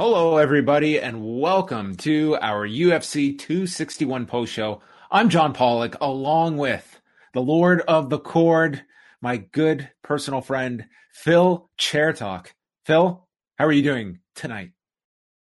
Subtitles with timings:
[0.00, 4.80] Hello, everybody, and welcome to our UFC 261 post show.
[5.10, 7.00] I'm John Pollock, along with
[7.34, 8.84] the Lord of the Cord,
[9.20, 12.54] my good personal friend, Phil Chairtalk.
[12.86, 13.26] Phil,
[13.58, 14.70] how are you doing tonight?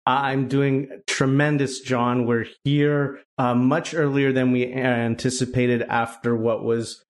[0.06, 2.24] I'm doing tremendous, John.
[2.24, 7.04] We're here uh, much earlier than we anticipated after what was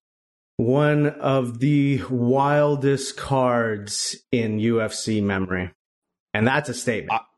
[0.57, 5.73] one of the wildest cards in UFC memory.
[6.33, 7.13] And that's a statement.
[7.13, 7.34] I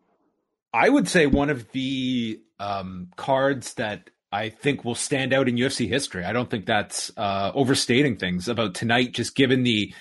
[0.89, 5.89] would say one of the um, cards that I think will stand out in UFC
[5.89, 6.25] history.
[6.25, 9.95] I don't think that's uh, overstating things about tonight, just given the.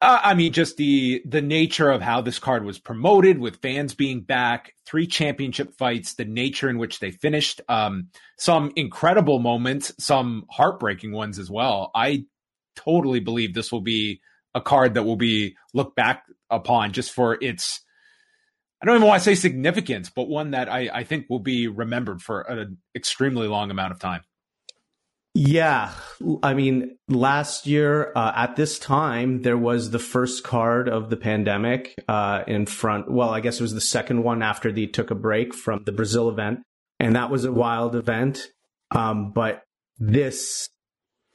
[0.00, 3.94] Uh, I mean, just the the nature of how this card was promoted, with fans
[3.94, 9.92] being back, three championship fights, the nature in which they finished, um, some incredible moments,
[10.00, 11.92] some heartbreaking ones as well.
[11.94, 12.24] I
[12.74, 14.20] totally believe this will be
[14.54, 17.80] a card that will be looked back upon just for its
[18.82, 21.68] I don't even want to say significant, but one that I, I think will be
[21.68, 24.22] remembered for an extremely long amount of time.
[25.34, 25.92] Yeah.
[26.42, 31.16] I mean, last year uh, at this time, there was the first card of the
[31.16, 33.10] pandemic uh, in front.
[33.10, 35.92] Well, I guess it was the second one after they took a break from the
[35.92, 36.60] Brazil event.
[37.00, 38.48] And that was a wild event.
[38.90, 39.62] Um, but
[39.98, 40.68] this,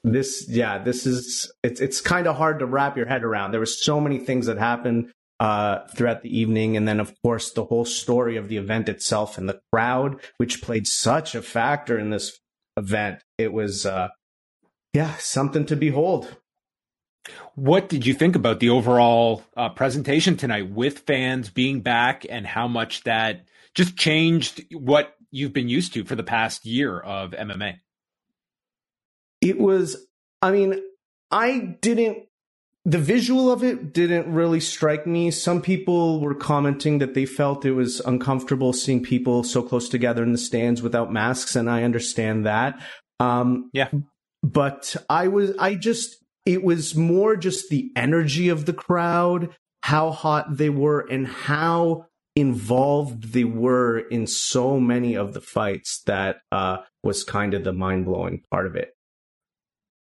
[0.04, 3.52] this, yeah, this is, it's, it's kind of hard to wrap your head around.
[3.52, 6.78] There were so many things that happened uh, throughout the evening.
[6.78, 10.62] And then, of course, the whole story of the event itself and the crowd, which
[10.62, 12.40] played such a factor in this
[12.76, 13.24] event.
[13.38, 14.10] It was, uh,
[14.94, 16.36] yeah, something to behold.
[17.56, 22.48] What did you think about the overall uh, presentation tonight with fans being back and
[22.48, 27.32] how much that just changed what you've been used to for the past year of
[27.32, 27.80] MMA?
[29.42, 30.08] It was,
[30.42, 30.82] I mean,
[31.30, 32.28] I didn't
[32.88, 35.30] the visual of it didn't really strike me.
[35.30, 40.24] Some people were commenting that they felt it was uncomfortable seeing people so close together
[40.24, 42.82] in the stands without masks, and I understand that.
[43.20, 43.90] Um, yeah,
[44.42, 46.16] but I was, I just,
[46.46, 49.50] it was more just the energy of the crowd,
[49.84, 52.06] how hot they were, and how
[52.38, 57.74] involved they were in so many of the fights that uh, was kind of the
[57.74, 58.94] mind blowing part of it.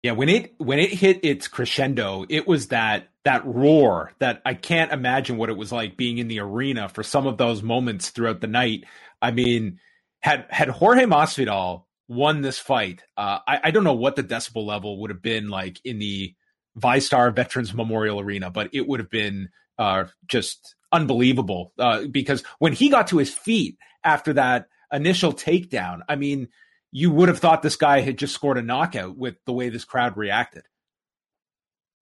[0.02, 4.54] Yeah, when it when it hit its crescendo, it was that that roar that I
[4.54, 8.10] can't imagine what it was like being in the arena for some of those moments
[8.10, 8.84] throughout the night.
[9.20, 9.78] I mean,
[10.20, 14.66] had had Jorge Masvidal won this fight, uh, I, I don't know what the decibel
[14.66, 16.34] level would have been like in the
[16.78, 22.72] VyStar Veterans Memorial Arena, but it would have been uh, just unbelievable uh, because when
[22.72, 26.48] he got to his feet after that initial takedown, I mean,
[26.92, 29.84] you would have thought this guy had just scored a knockout with the way this
[29.84, 30.64] crowd reacted.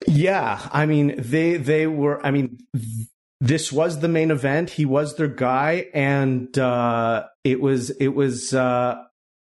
[0.06, 2.24] Yeah, I mean they they were.
[2.24, 2.58] I mean
[3.40, 4.70] this was the main event.
[4.70, 8.52] He was their guy, and uh, it was it was.
[8.52, 9.04] Uh,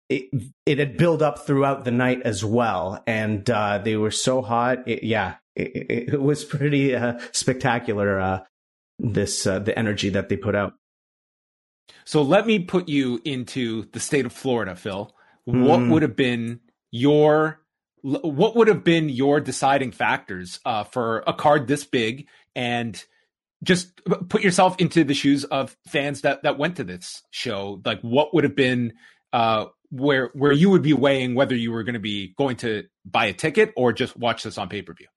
[0.10, 0.24] it,
[0.66, 4.88] it had built up throughout the night as well, and uh, they were so hot.
[4.88, 8.20] It, yeah, it, it, was pretty uh, spectacular.
[8.20, 8.40] Uh,
[8.98, 10.74] this uh, the energy that they put out.
[12.06, 15.14] So let me put you into the state of Florida, Phil
[15.52, 15.66] mm.
[15.66, 16.60] what would have been
[16.92, 17.60] your
[18.02, 23.04] what would have been your deciding factors uh, for a card this big and
[23.62, 28.00] just put yourself into the shoes of fans that that went to this show like
[28.02, 28.94] what would have been
[29.34, 32.84] uh, where where you would be weighing whether you were going to be going to
[33.06, 35.08] buy a ticket or just watch this on pay-per-view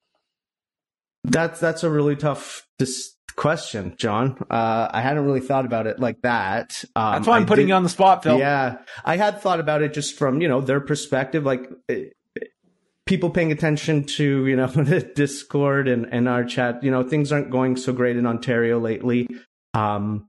[1.25, 4.37] that's that's a really tough dis- question, John.
[4.51, 6.85] Uh, I hadn't really thought about it like that.
[6.97, 8.39] Um, That's why I'm I putting did, you on the spot, Phil.
[8.39, 12.07] Yeah, I had thought about it just from you know their perspective, like eh,
[13.07, 16.83] people paying attention to you know the Discord and and our chat.
[16.83, 19.29] You know, things aren't going so great in Ontario lately.
[19.75, 20.29] Um,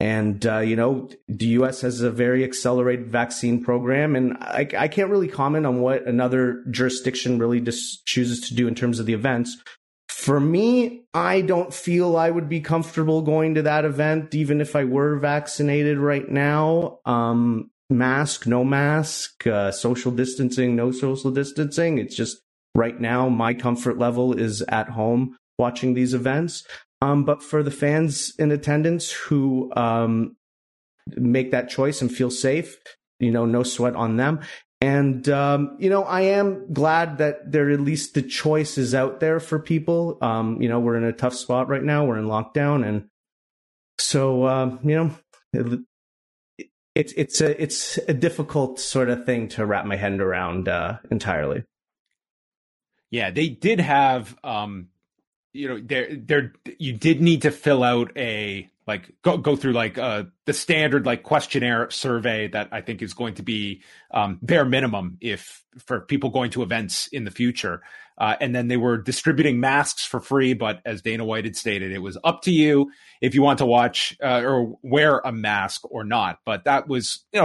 [0.00, 1.80] and uh, you know the U.S.
[1.82, 6.64] has a very accelerated vaccine program, and I, I can't really comment on what another
[6.70, 9.56] jurisdiction really just chooses to do in terms of the events.
[10.24, 14.74] For me, I don't feel I would be comfortable going to that event, even if
[14.74, 17.00] I were vaccinated right now.
[17.04, 21.98] Um, mask, no mask, uh, social distancing, no social distancing.
[21.98, 22.38] It's just
[22.74, 26.66] right now, my comfort level is at home watching these events.
[27.02, 30.36] Um, but for the fans in attendance who um,
[31.18, 32.78] make that choice and feel safe,
[33.20, 34.40] you know, no sweat on them.
[34.84, 39.18] And, um, you know, I am glad that there at least the choice is out
[39.18, 40.18] there for people.
[40.20, 42.04] Um, you know, we're in a tough spot right now.
[42.04, 42.86] We're in lockdown.
[42.86, 43.08] And
[43.96, 45.10] so, uh, you know,
[46.58, 50.68] it, it's, it's a, it's a difficult sort of thing to wrap my head around,
[50.68, 51.64] uh, entirely.
[53.10, 53.30] Yeah.
[53.30, 54.88] They did have, um,
[55.54, 59.72] you know, there, there, you did need to fill out a, like go go through
[59.72, 64.38] like uh, the standard like questionnaire survey that I think is going to be um,
[64.42, 67.82] bare minimum if for people going to events in the future.
[68.16, 71.90] Uh, and then they were distributing masks for free, but as Dana White had stated,
[71.90, 75.82] it was up to you if you want to watch uh, or wear a mask
[75.90, 76.38] or not.
[76.44, 77.40] But that was you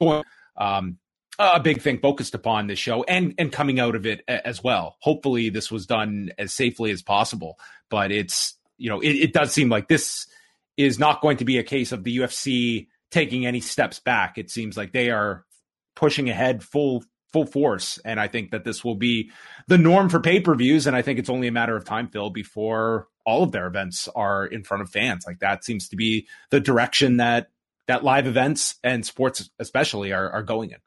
[0.00, 0.26] know
[0.56, 0.98] um,
[1.38, 4.96] a big thing focused upon this show and and coming out of it as well.
[5.00, 7.58] Hopefully, this was done as safely as possible.
[7.90, 10.26] But it's you know it, it does seem like this
[10.76, 14.38] is not going to be a case of the UFC taking any steps back.
[14.38, 15.44] It seems like they are
[15.94, 19.30] pushing ahead full full force, and I think that this will be
[19.66, 20.86] the norm for pay per views.
[20.86, 24.08] And I think it's only a matter of time, Phil, before all of their events
[24.14, 25.24] are in front of fans.
[25.26, 27.48] Like that seems to be the direction that
[27.86, 30.78] that live events and sports especially are, are going in.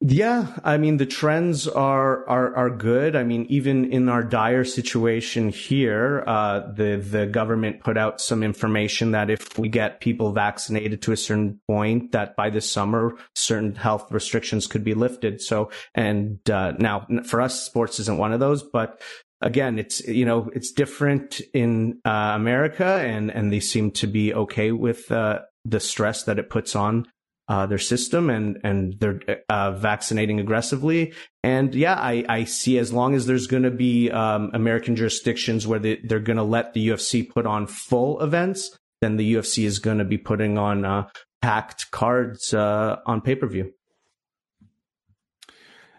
[0.00, 3.16] Yeah, I mean the trends are are are good.
[3.16, 8.42] I mean, even in our dire situation here, uh, the the government put out some
[8.42, 13.16] information that if we get people vaccinated to a certain point, that by the summer
[13.34, 15.40] certain health restrictions could be lifted.
[15.40, 19.00] So, and uh, now for us, sports isn't one of those, but
[19.40, 24.34] again, it's you know it's different in uh, America, and and they seem to be
[24.34, 27.06] okay with uh, the stress that it puts on
[27.48, 31.12] uh, their system and and they're uh, vaccinating aggressively.
[31.42, 35.66] And yeah, I, I see as long as there's going to be um, American jurisdictions
[35.66, 39.64] where they, they're going to let the UFC put on full events, then the UFC
[39.64, 41.08] is going to be putting on uh,
[41.42, 43.72] packed cards uh, on pay per view.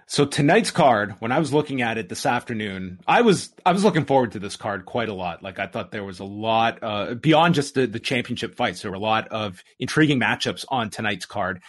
[0.09, 3.83] So tonight's card, when I was looking at it this afternoon, I was I was
[3.83, 5.43] looking forward to this card quite a lot.
[5.43, 8.81] Like I thought there was a lot uh, beyond just the the championship fights.
[8.81, 11.61] There were a lot of intriguing matchups on tonight's card.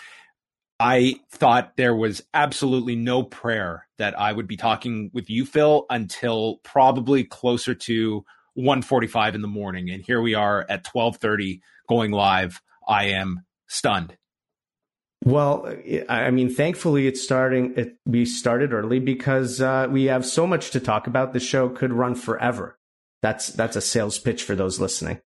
[0.78, 5.86] I thought there was absolutely no prayer that I would be talking with you, Phil,
[5.90, 8.24] until probably closer to
[8.56, 12.62] 1:45 in the morning, and here we are at 12:30 going live.
[12.86, 14.16] I am stunned.
[15.24, 15.74] Well,
[16.08, 17.74] I mean, thankfully it's starting.
[17.76, 21.32] It, we started early because uh, we have so much to talk about.
[21.32, 22.78] The show could run forever.
[23.20, 25.20] That's that's a sales pitch for those listening.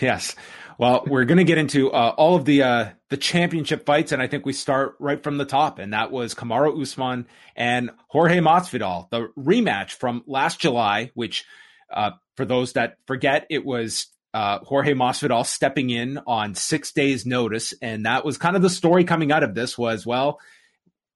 [0.00, 0.36] Yes.
[0.78, 4.22] Well, we're going to get into uh, all of the uh, the championship fights, and
[4.22, 7.26] I think we start right from the top, and that was Kamaru Usman
[7.56, 11.10] and Jorge Masvidal, the rematch from last July.
[11.14, 11.44] Which,
[11.92, 17.24] uh, for those that forget, it was uh, Jorge Masvidal stepping in on six days'
[17.24, 20.40] notice, and that was kind of the story coming out of this was well,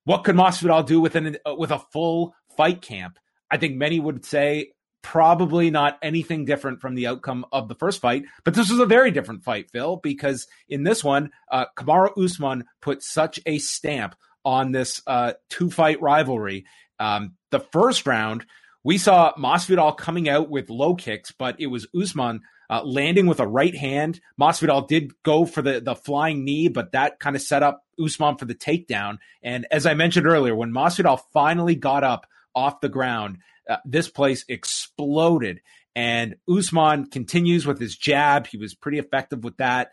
[0.04, 3.18] what could Masvidal do with an uh, with a full fight camp?
[3.50, 4.72] I think many would say
[5.02, 8.86] probably not anything different from the outcome of the first fight, but this was a
[8.86, 14.14] very different fight, Phil, because in this one, uh, Kamaru Usman put such a stamp
[14.44, 16.64] on this uh, two fight rivalry.
[16.98, 18.46] Um, the first round,
[18.84, 22.40] we saw Masvidal coming out with low kicks, but it was Usman
[22.72, 24.18] uh, landing with a right hand.
[24.40, 28.38] Masvidal did go for the, the flying knee, but that kind of set up Usman
[28.38, 29.18] for the takedown.
[29.42, 34.08] And as I mentioned earlier, when Masvidal finally got up off the ground, uh, this
[34.08, 35.60] place exploded.
[35.94, 38.46] And Usman continues with his jab.
[38.46, 39.90] He was pretty effective with that.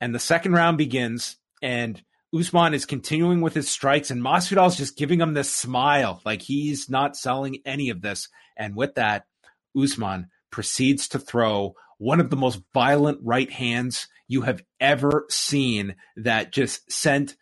[0.00, 2.00] And the second round begins, and
[2.32, 6.42] Usman is continuing with his strikes, and Masvidal is just giving him this smile, like
[6.42, 8.28] he's not selling any of this.
[8.56, 9.26] And with that,
[9.76, 15.94] Usman proceeds to throw one of the most violent right hands you have ever seen
[16.16, 17.36] that just sent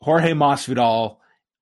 [0.00, 1.18] Jorge Masvidal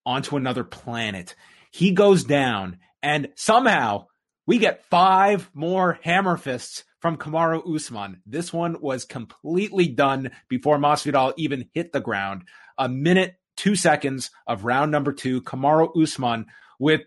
[0.06, 1.34] onto another planet.
[1.70, 4.06] He goes down, and somehow
[4.46, 8.20] we get five more hammer fists from Kamaru Usman.
[8.26, 12.42] This one was completely done before Masvidal even hit the ground.
[12.76, 15.42] A minute, two seconds of round number two.
[15.42, 16.46] Kamaru Usman
[16.78, 17.02] with,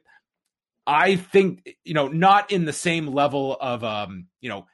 [0.85, 4.65] I think, you know, not in the same level of, um, you know,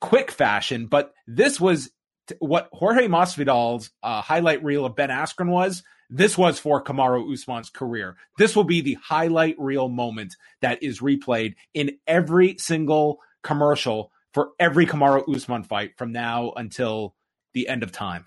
[0.00, 1.90] quick fashion, but this was
[2.28, 5.82] t- what Jorge Masvidal's uh, highlight reel of Ben Askren was.
[6.10, 8.16] This was for Kamaru Usman's career.
[8.38, 14.50] This will be the highlight reel moment that is replayed in every single commercial for
[14.58, 17.14] every Kamaru Usman fight from now until
[17.52, 18.26] the end of time.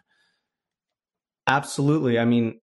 [1.47, 2.19] Absolutely.
[2.19, 2.59] I mean,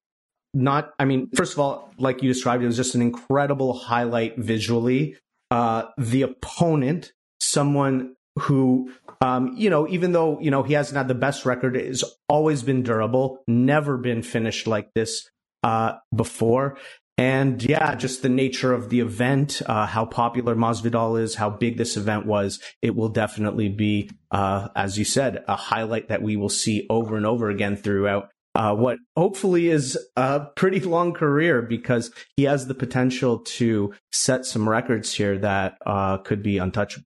[0.54, 4.38] not, I mean, first of all, like you described, it was just an incredible highlight
[4.38, 5.18] visually.
[5.50, 8.91] Uh, the opponent, someone who,
[9.22, 12.63] um, you know, even though, you know, he hasn't had the best record, has always
[12.63, 15.29] been durable, never been finished like this
[15.63, 16.77] uh, before.
[17.20, 21.77] And yeah, just the nature of the event, uh, how popular Masvidal is, how big
[21.77, 26.36] this event was, it will definitely be, uh, as you said, a highlight that we
[26.36, 31.62] will see over and over again throughout uh, what hopefully is a pretty long career
[31.62, 37.06] because he has the potential to set some records here that uh, could be untouchable.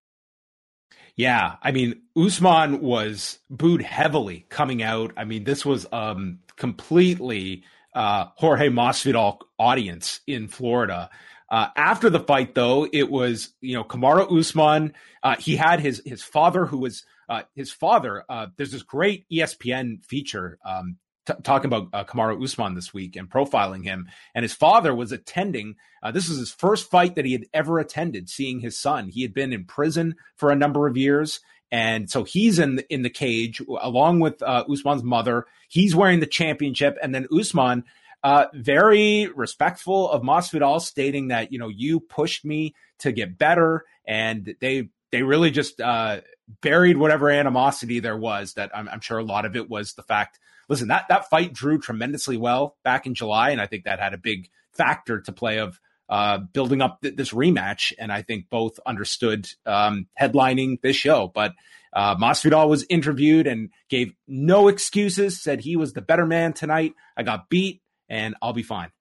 [1.15, 5.13] Yeah, I mean, Usman was booed heavily coming out.
[5.17, 7.63] I mean, this was um completely
[7.93, 11.09] uh Jorge Masvidal audience in Florida.
[11.49, 14.93] Uh, after the fight, though, it was you know Kamaru Usman.
[15.21, 18.23] Uh, he had his his father, who was uh, his father.
[18.29, 23.15] Uh, there's this great ESPN feature um, t- talking about uh, Kamaru Usman this week
[23.15, 24.07] and profiling him.
[24.33, 25.75] And his father was attending.
[26.01, 28.29] Uh, this was his first fight that he had ever attended.
[28.29, 31.39] Seeing his son, he had been in prison for a number of years.
[31.71, 35.45] And so he's in the, in the cage along with Usman's mother.
[35.69, 37.85] He's wearing the championship, and then Usman
[38.23, 43.85] uh, very respectful of Masvidal, stating that you know you pushed me to get better,
[44.05, 46.21] and they they really just uh,
[46.61, 48.53] buried whatever animosity there was.
[48.53, 50.39] That I'm, I'm, sure a lot of it was the fact.
[50.71, 54.13] Listen, that that fight drew tremendously well back in July, and I think that had
[54.13, 57.91] a big factor to play of uh, building up th- this rematch.
[57.99, 61.53] And I think both understood um, headlining this show, but.
[61.93, 65.41] Uh, Masvidal was interviewed and gave no excuses.
[65.41, 66.93] Said he was the better man tonight.
[67.17, 68.91] I got beat and I'll be fine.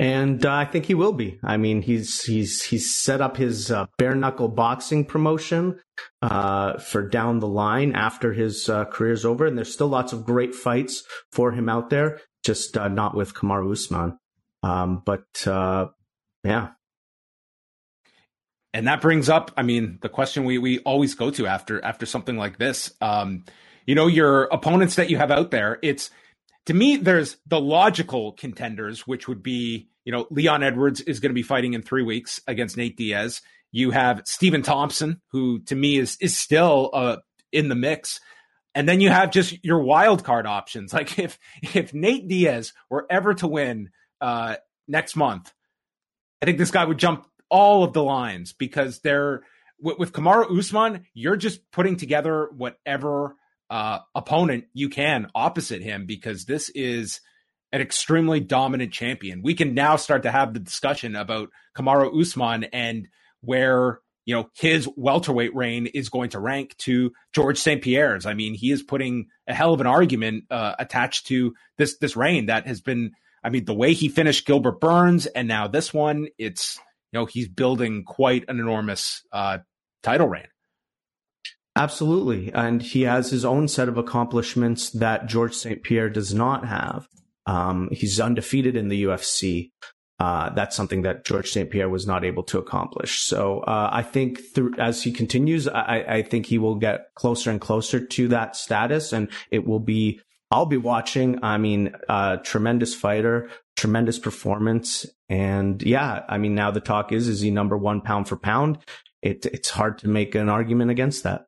[0.00, 1.40] And uh, I think he will be.
[1.42, 5.80] I mean, he's he's he's set up his uh, bare knuckle boxing promotion
[6.22, 10.24] uh, for down the line after his uh, career's over, and there's still lots of
[10.24, 11.02] great fights
[11.32, 12.20] for him out there.
[12.44, 14.18] Just uh, not with Kamaru Usman.
[14.62, 15.86] Um, but uh,
[16.44, 16.68] yeah,
[18.74, 22.06] and that brings up, I mean, the question we we always go to after after
[22.06, 22.92] something like this.
[23.00, 23.44] Um,
[23.86, 26.10] you know, your opponents that you have out there, it's
[26.68, 31.30] to me, there's the logical contenders, which would be, you know, Leon Edwards is going
[31.30, 33.40] to be fighting in three weeks against Nate Diaz.
[33.72, 37.16] You have Stephen Thompson, who to me is is still uh,
[37.52, 38.20] in the mix.
[38.74, 40.92] And then you have just your wild card options.
[40.98, 43.88] Like if if Nate Diaz were ever to win
[44.20, 44.56] uh,
[44.86, 45.50] next month,
[46.42, 49.40] I think this guy would jump all of the lines because they're
[49.80, 53.36] with, with Kamaru Usman, you're just putting together whatever
[53.70, 57.20] uh, opponent you can opposite him because this is
[57.72, 59.42] an extremely dominant champion.
[59.42, 63.08] We can now start to have the discussion about Kamaru Usman and
[63.40, 67.82] where you know his welterweight reign is going to rank to George St.
[67.82, 68.26] Pierre's.
[68.26, 72.16] I mean, he is putting a hell of an argument uh, attached to this this
[72.16, 73.12] reign that has been.
[73.44, 76.78] I mean, the way he finished Gilbert Burns and now this one, it's
[77.12, 79.58] you know he's building quite an enormous uh,
[80.02, 80.48] title reign.
[81.78, 82.52] Absolutely.
[82.52, 85.80] And he has his own set of accomplishments that George St.
[85.84, 87.06] Pierre does not have.
[87.46, 89.70] Um, he's undefeated in the UFC.
[90.18, 91.70] Uh, that's something that George St.
[91.70, 93.20] Pierre was not able to accomplish.
[93.20, 97.52] So uh, I think through, as he continues, I, I, think he will get closer
[97.52, 100.20] and closer to that status, and it will be.
[100.50, 101.44] I'll be watching.
[101.44, 107.28] I mean, uh, tremendous fighter, tremendous performance, and yeah, I mean, now the talk is:
[107.28, 108.78] is he number one pound for pound?
[109.22, 111.47] It, it's hard to make an argument against that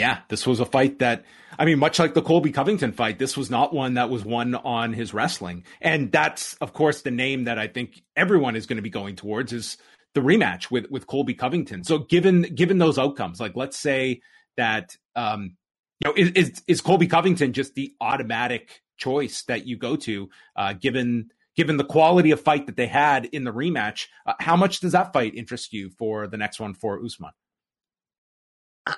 [0.00, 1.24] yeah, this was a fight that,
[1.58, 4.54] I mean, much like the Colby Covington fight, this was not one that was won
[4.54, 5.64] on his wrestling.
[5.78, 9.14] And that's, of course, the name that I think everyone is going to be going
[9.14, 9.76] towards is
[10.14, 11.84] the rematch with, with Colby Covington.
[11.84, 14.22] So given, given those outcomes, like let's say
[14.56, 15.58] that, um,
[16.02, 20.30] you know, is, is, is Colby Covington just the automatic choice that you go to,
[20.56, 24.06] uh, given, given the quality of fight that they had in the rematch?
[24.24, 27.32] Uh, how much does that fight interest you for the next one for Usman?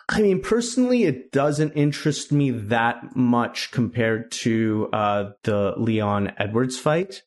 [0.08, 6.78] I mean, personally, it doesn't interest me that much compared to uh, the Leon Edwards
[6.78, 7.22] fight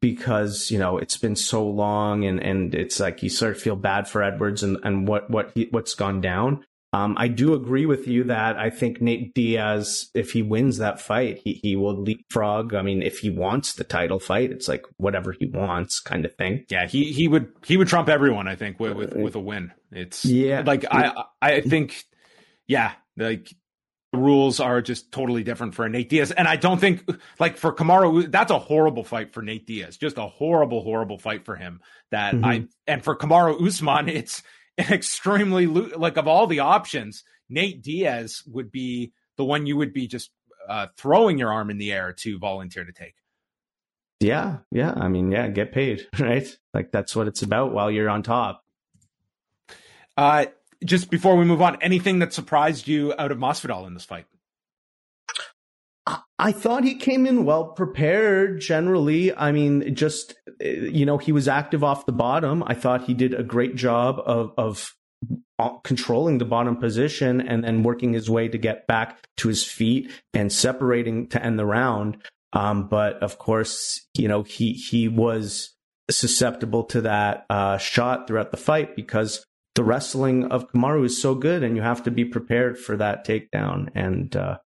[0.00, 3.76] because you know it's been so long and and it's like you sort of feel
[3.76, 6.64] bad for Edwards and and what what he, what's gone down.
[6.94, 10.98] Um, I do agree with you that I think Nate Diaz, if he wins that
[10.98, 12.72] fight, he, he will leapfrog.
[12.72, 16.34] I mean, if he wants the title fight, it's like whatever he wants kind of
[16.36, 16.64] thing.
[16.70, 18.48] Yeah, he, he would he would trump everyone.
[18.48, 19.72] I think with with, with a win.
[19.92, 22.04] It's yeah, like I I think
[22.68, 23.52] yeah, like
[24.12, 26.30] the rules are just totally different for Nate Diaz.
[26.30, 27.08] And I don't think
[27.40, 29.96] like for Kamaru, that's a horrible fight for Nate Diaz.
[29.96, 31.80] Just a horrible, horrible fight for him.
[32.10, 32.44] That mm-hmm.
[32.44, 34.42] I and for Kamaru Usman, it's
[34.76, 39.92] an extremely like of all the options, Nate Diaz would be the one you would
[39.92, 40.30] be just
[40.68, 43.14] uh, throwing your arm in the air to volunteer to take.
[44.20, 44.92] Yeah, yeah.
[44.96, 46.46] I mean, yeah, get paid, right?
[46.74, 48.64] Like that's what it's about while you're on top.
[50.16, 50.46] Uh,
[50.84, 54.26] just before we move on, anything that surprised you out of Masvidal in this fight?
[56.38, 59.34] I thought he came in well prepared generally.
[59.34, 62.62] I mean, just, you know, he was active off the bottom.
[62.66, 64.94] I thought he did a great job of, of
[65.82, 70.10] controlling the bottom position and then working his way to get back to his feet
[70.32, 72.22] and separating to end the round.
[72.52, 75.74] Um, but of course, you know, he, he was
[76.08, 79.44] susceptible to that, uh, shot throughout the fight because
[79.74, 83.26] the wrestling of Kamaru is so good, and you have to be prepared for that
[83.26, 83.88] takedown.
[83.94, 84.58] And uh,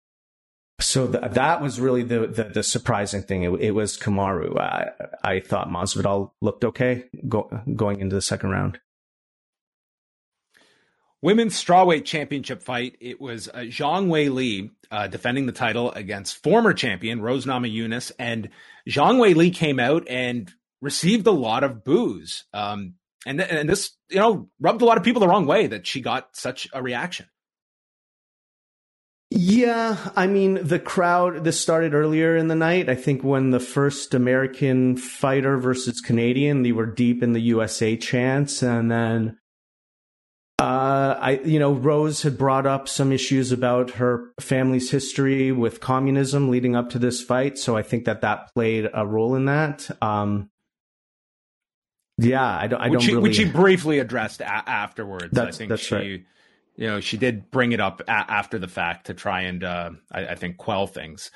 [0.81, 3.43] so th- that was really the, the, the surprising thing.
[3.43, 4.59] It, it, was Kamaru.
[4.59, 4.91] I,
[5.23, 8.81] I thought Masvidal looked okay go, going into the second round.
[11.21, 12.97] Women's strawweight championship fight.
[13.01, 18.49] It was uh, Zhang Weili uh, defending the title against former champion Rose Namajunas, and
[18.89, 22.45] Zhang Weili came out and received a lot of boos.
[22.53, 22.95] Um,
[23.27, 25.87] and th- and this you know rubbed a lot of people the wrong way that
[25.87, 27.27] she got such a reaction.
[29.31, 31.45] Yeah, I mean the crowd.
[31.45, 32.91] This started earlier in the night.
[32.91, 37.97] I think when the first American fighter versus Canadian, they were deep in the USA
[37.97, 39.39] chants, and then
[40.63, 45.81] uh, I, you know, Rose had brought up some issues about her family's history with
[45.81, 49.47] communism leading up to this fight, so I think that that played a role in
[49.47, 49.91] that.
[50.01, 50.52] Um,
[52.25, 52.81] yeah, I don't.
[52.81, 53.03] I which don't.
[53.03, 53.23] She, really...
[53.23, 55.31] Which she briefly addressed a- afterwards.
[55.33, 56.25] That's, I think that's she, right.
[56.77, 59.91] you know, she did bring it up a- after the fact to try and, uh,
[60.11, 61.31] I, I, think, quell things.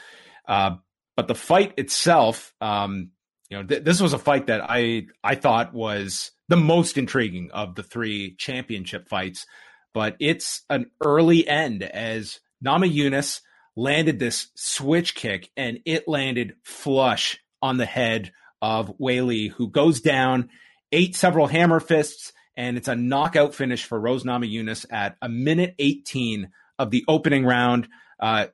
[0.47, 0.77] Uh,
[1.17, 3.11] but the fight itself, um,
[3.49, 7.51] you know, th- this was a fight that I I thought was the most intriguing
[7.53, 9.47] of the three championship fights.
[9.95, 13.41] But it's an early end as Namajunas
[13.77, 20.01] landed this switch kick and it landed flush on the head of Weili, who goes
[20.01, 20.51] down,
[20.93, 25.75] ate several hammer fists, and it's a knockout finish for Rose Namajunas at a minute
[25.79, 27.89] 18 of the opening round.
[28.21, 28.47] Uh,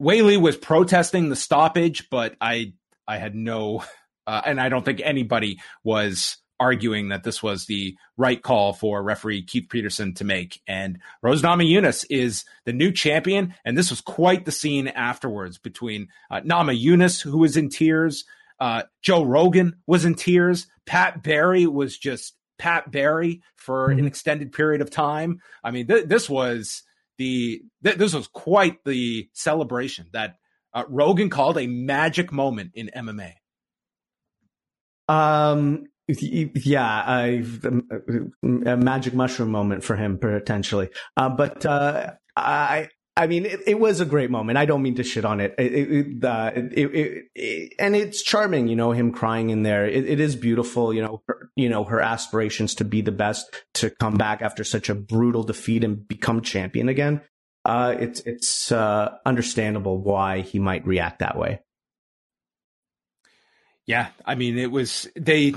[0.00, 2.72] Weili was protesting the stoppage, but I
[3.06, 3.84] I had no,
[4.26, 9.02] uh, and I don't think anybody was arguing that this was the right call for
[9.02, 10.60] referee Keith Peterson to make.
[10.68, 13.54] And Rose Namajunas is the new champion.
[13.64, 18.24] And this was quite the scene afterwards between uh, Namajunas, who was in tears.
[18.60, 20.66] Uh, Joe Rogan was in tears.
[20.86, 24.00] Pat Barry was just Pat Barry for mm-hmm.
[24.00, 25.40] an extended period of time.
[25.64, 26.82] I mean, th- this was
[27.16, 30.36] the th- this was quite the celebration that
[30.74, 33.32] uh, Rogan called a magic moment in MMA.
[35.08, 40.90] Um, yeah, a magic mushroom moment for him potentially.
[41.16, 44.56] Uh, but uh, I, I mean, it, it, was a great moment.
[44.56, 45.54] I don't mean to shit on it.
[45.58, 49.86] It, uh, it, and it's charming, you know, him crying in there.
[49.86, 51.22] it is beautiful, you know.
[51.26, 54.94] Her, you know, her aspirations to be the best, to come back after such a
[54.94, 57.20] brutal defeat and become champion again.
[57.64, 61.60] Uh, it's it's uh, understandable why he might react that way.
[63.86, 65.54] Yeah, I mean, it was they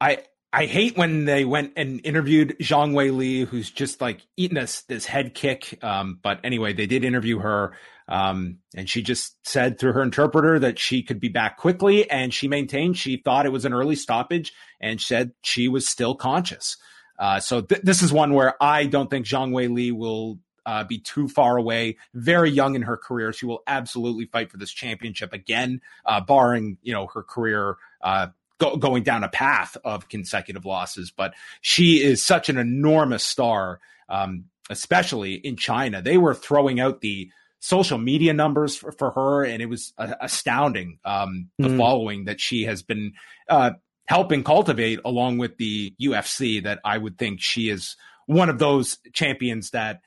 [0.00, 0.18] I
[0.56, 5.04] I hate when they went and interviewed Zhang Weili, who's just like eating this this
[5.04, 5.78] head kick.
[5.84, 7.74] Um, but anyway, they did interview her,
[8.08, 12.32] um, and she just said through her interpreter that she could be back quickly, and
[12.32, 16.78] she maintained she thought it was an early stoppage, and said she was still conscious.
[17.18, 20.98] Uh, so th- this is one where I don't think Zhang Weili will uh, be
[20.98, 21.98] too far away.
[22.14, 26.78] Very young in her career, she will absolutely fight for this championship again, uh, barring
[26.82, 31.10] you know her career uh, go, going down a path of consecutive losses.
[31.10, 36.02] But she is such an enormous star, um, especially in China.
[36.02, 40.14] They were throwing out the social media numbers for, for her, and it was uh,
[40.20, 41.78] astounding um, the mm.
[41.78, 43.12] following that she has been
[43.48, 43.72] uh,
[44.06, 46.62] helping cultivate along with the UFC.
[46.62, 50.00] That I would think she is one of those champions that.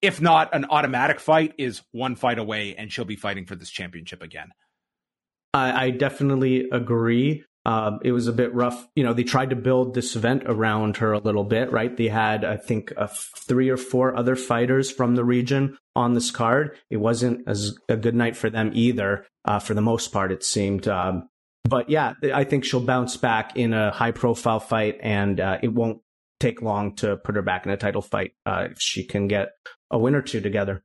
[0.00, 3.70] If not an automatic fight, is one fight away, and she'll be fighting for this
[3.70, 4.48] championship again.
[5.54, 7.44] I, I definitely agree.
[7.64, 8.88] Um, it was a bit rough.
[8.96, 11.96] You know, they tried to build this event around her a little bit, right?
[11.96, 12.92] They had, I think,
[13.46, 16.76] three or four other fighters from the region on this card.
[16.90, 20.42] It wasn't as a good night for them either, uh, for the most part, it
[20.42, 20.88] seemed.
[20.88, 21.28] Um,
[21.64, 25.72] but yeah, I think she'll bounce back in a high profile fight and uh, it
[25.72, 26.00] won't
[26.40, 29.50] take long to put her back in a title fight uh, if she can get
[29.90, 30.82] a win or two together.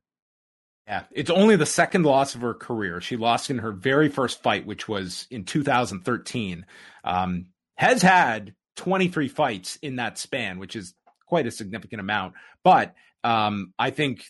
[0.88, 3.02] Yeah, it's only the second loss of her career.
[3.02, 6.64] She lost in her very first fight, which was in 2013.
[7.04, 10.94] Um, has had 23 fights in that span, which is
[11.26, 12.34] quite a significant amount.
[12.64, 14.24] But um, I think,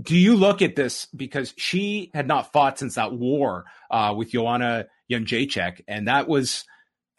[0.00, 4.30] do you look at this because she had not fought since that war uh, with
[4.30, 6.64] Joanna Jędrzejczyk, and that was.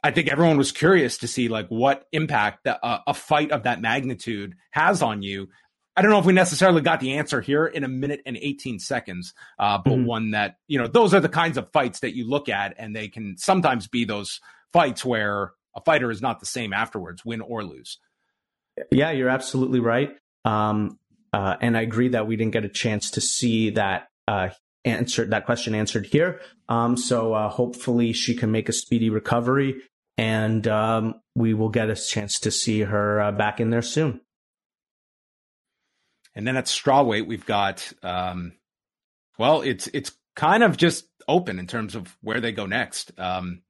[0.04, 3.82] I think everyone was curious to see like what impact uh, a fight of that
[3.82, 5.48] magnitude has on you.
[5.96, 8.80] I don't know if we necessarily got the answer here in a minute and 18
[8.80, 10.06] seconds, uh, but mm-hmm.
[10.06, 12.96] one that, you know, those are the kinds of fights that you look at, and
[12.96, 14.42] they can sometimes be those
[14.74, 17.98] fights where a fighter is not the same afterwards, win or lose.
[18.92, 20.12] Yeah, you're absolutely right.
[20.44, 21.00] Um,
[21.32, 24.50] uh, and I agree that we didn't get a chance to see that uh,
[24.86, 26.42] answer that question answered here.
[26.70, 29.82] Um, so uh, hopefully she can make a speedy recovery
[30.18, 34.22] and um, we will get a chance to see her uh, back in there soon.
[36.36, 38.54] And then at strawweight, we've got, um,
[39.38, 43.12] well, it's it's kind of just open in terms of where they go next.
[43.18, 43.62] Um,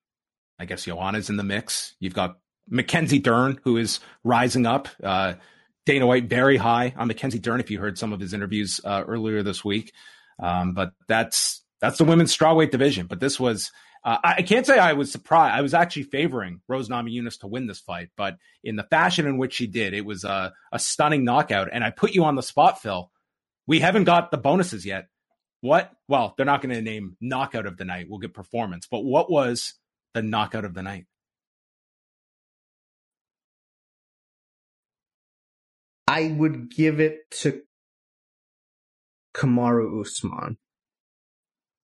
[0.59, 1.95] I guess Joanna's in the mix.
[1.99, 4.87] You've got Mackenzie Dern, who is rising up.
[5.03, 5.35] Uh,
[5.85, 7.59] Dana White very high on Mackenzie Dern.
[7.59, 9.93] If you heard some of his interviews uh, earlier this week,
[10.41, 13.05] um, but that's that's the women's strawweight division.
[13.05, 13.71] But this was
[14.05, 15.55] uh, I can't say I was surprised.
[15.55, 19.39] I was actually favoring Rose Namajunas to win this fight, but in the fashion in
[19.39, 21.69] which she did, it was a, a stunning knockout.
[21.73, 23.09] And I put you on the spot, Phil.
[23.65, 25.07] We haven't got the bonuses yet.
[25.61, 25.91] What?
[26.07, 28.05] Well, they're not going to name knockout of the night.
[28.07, 28.87] We'll get performance.
[28.89, 29.73] But what was
[30.13, 31.07] the knockout of the night?
[36.07, 37.63] I would give it to
[39.35, 40.57] Kamaru Usman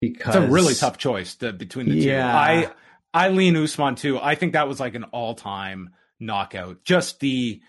[0.01, 2.31] because it's a really tough choice to, between the yeah.
[2.31, 2.71] two.
[3.13, 4.19] I I lean Usman too.
[4.19, 6.83] I think that was like an all time knockout.
[6.83, 7.61] Just the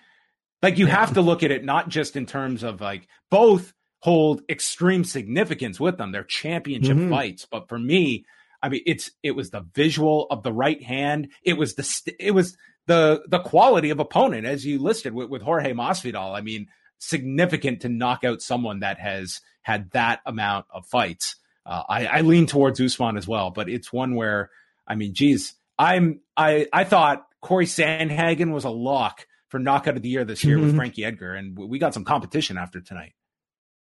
[0.63, 0.97] like you yeah.
[0.97, 5.79] have to look at it not just in terms of like both hold extreme significance
[5.79, 6.11] with them.
[6.11, 7.11] They're championship mm-hmm.
[7.11, 8.25] fights, but for me,
[8.63, 11.29] I mean, it's it was the visual of the right hand.
[11.43, 15.43] It was the it was the the quality of opponent as you listed with, with
[15.43, 16.37] Jorge Masvidal.
[16.37, 16.69] I mean,
[16.99, 21.37] significant to knock out someone that has had that amount of fights.
[21.65, 24.51] Uh, I, I lean towards Usman as well, but it's one where
[24.87, 30.03] I mean, geez, I'm I I thought Cory Sandhagen was a lock for knockout of
[30.03, 30.67] the year this year mm-hmm.
[30.67, 33.13] with Frankie Edgar, and we got some competition after tonight.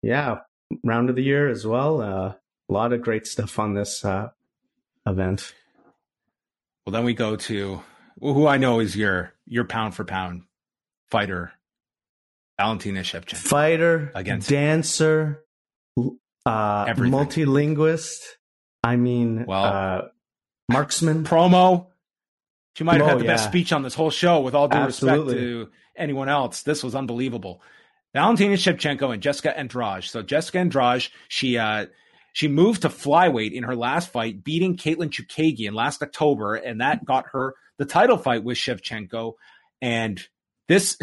[0.02, 0.38] Yeah,
[0.84, 2.00] round of the year as well.
[2.00, 2.34] Uh,
[2.68, 4.30] a lot of great stuff on this uh,
[5.06, 5.54] event.
[6.84, 7.82] Well, then we go to
[8.20, 10.42] who I know is your your pound for pound
[11.10, 11.52] fighter,
[12.58, 13.36] Valentina Shevchenko.
[13.36, 15.44] Fighter, against dancer,
[16.46, 18.20] uh, multilinguist.
[18.82, 20.02] I mean, well, uh,
[20.70, 21.88] marksman, promo.
[22.76, 23.32] She might have had the yeah.
[23.32, 24.40] best speech on this whole show.
[24.40, 25.34] With all due Absolutely.
[25.34, 27.62] respect to anyone else, this was unbelievable.
[28.14, 30.04] Valentina Shevchenko and Jessica Andrade.
[30.04, 31.86] So Jessica Andrade, she uh,
[32.32, 37.04] she moved to flyweight in her last fight, beating Katlyn Chookagian last October, and that
[37.04, 39.34] got her the title fight with Shevchenko.
[39.82, 40.22] And
[40.68, 40.98] this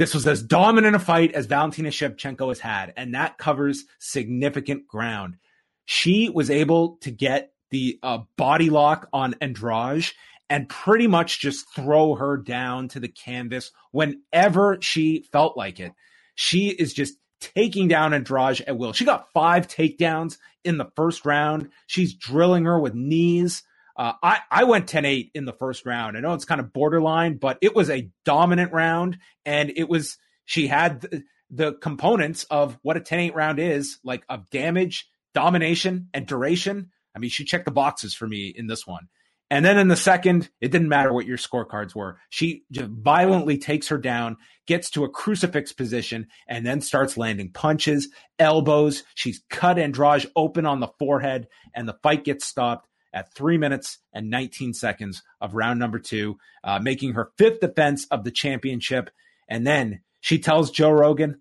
[0.00, 4.88] this was as dominant a fight as Valentina Shevchenko has had, and that covers significant
[4.88, 5.36] ground.
[5.84, 10.06] She was able to get the uh, body lock on Andrade
[10.48, 15.92] and pretty much just throw her down to the canvas whenever she felt like it.
[16.34, 18.94] She is just taking down Andrade at will.
[18.94, 21.68] She got five takedowns in the first round.
[21.86, 23.64] She's drilling her with knees.
[24.00, 26.16] Uh, I, I went 10 8 in the first round.
[26.16, 29.18] I know it's kind of borderline, but it was a dominant round.
[29.44, 33.98] And it was, she had the, the components of what a 10 8 round is
[34.02, 36.88] like of damage, domination, and duration.
[37.14, 39.08] I mean, she checked the boxes for me in this one.
[39.50, 42.20] And then in the second, it didn't matter what your scorecards were.
[42.30, 47.50] She just violently takes her down, gets to a crucifix position, and then starts landing
[47.52, 48.08] punches,
[48.38, 49.02] elbows.
[49.14, 53.98] She's cut Andrade open on the forehead, and the fight gets stopped at three minutes
[54.12, 59.10] and 19 seconds of round number two, uh, making her fifth defense of the championship.
[59.48, 61.40] And then she tells Joe Rogan,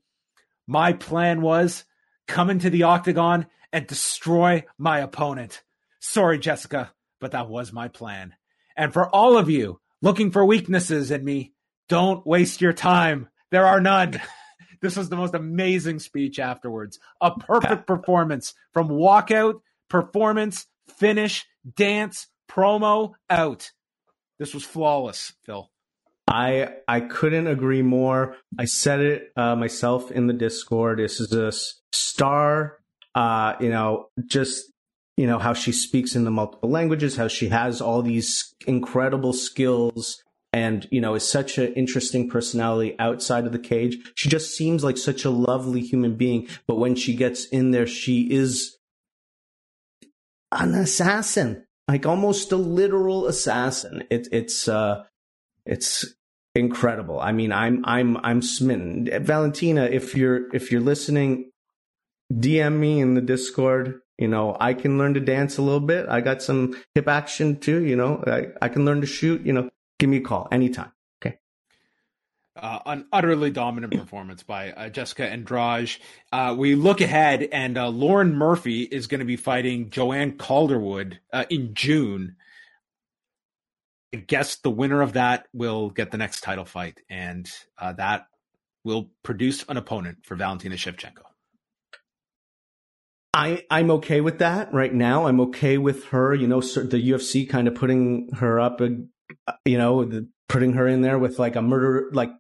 [0.68, 1.86] My plan was
[2.28, 5.62] come into the octagon and destroy my opponent.
[6.00, 8.34] Sorry, Jessica but that was my plan.
[8.76, 11.54] And for all of you looking for weaknesses in me,
[11.88, 13.28] don't waste your time.
[13.52, 14.22] There are none.
[14.82, 17.00] this was the most amazing speech afterwards.
[17.22, 23.72] A perfect performance from walkout, performance, finish, dance, promo, out.
[24.38, 25.70] This was flawless, Phil.
[26.28, 28.38] I I couldn't agree more.
[28.58, 31.00] I said it uh, myself in the Discord.
[31.00, 31.52] This is a
[31.92, 32.78] star.
[33.16, 34.72] Uh, you know, just
[35.20, 39.34] you know, how she speaks in the multiple languages, how she has all these incredible
[39.34, 43.98] skills and, you know, is such an interesting personality outside of the cage.
[44.16, 46.48] She just seems like such a lovely human being.
[46.68, 48.78] But when she gets in there, she is
[50.52, 54.04] an assassin, like almost a literal assassin.
[54.10, 55.04] It, it's, uh,
[55.66, 56.06] it's
[56.56, 57.20] incredible.
[57.20, 59.10] I mean, I'm, I'm, I'm smitten.
[59.24, 61.52] Valentina, if you're, if you're listening,
[62.34, 66.10] DM me in the Discord you know, I can learn to dance a little bit.
[66.10, 67.86] I got some hip action too.
[67.86, 69.46] You know, I, I can learn to shoot.
[69.46, 70.92] You know, give me a call anytime.
[72.62, 75.96] Uh, an utterly dominant performance by uh, Jessica Andrade.
[76.32, 81.20] Uh, we look ahead, and uh, Lauren Murphy is going to be fighting Joanne Calderwood
[81.32, 82.36] uh, in June.
[84.14, 88.28] I guess the winner of that will get the next title fight, and uh, that
[88.84, 91.24] will produce an opponent for Valentina Shevchenko.
[93.34, 95.28] I I'm okay with that right now.
[95.28, 98.82] I'm okay with her, you know, the UFC kind of putting her up
[99.66, 102.32] you know, the, putting her in there with like a murder, like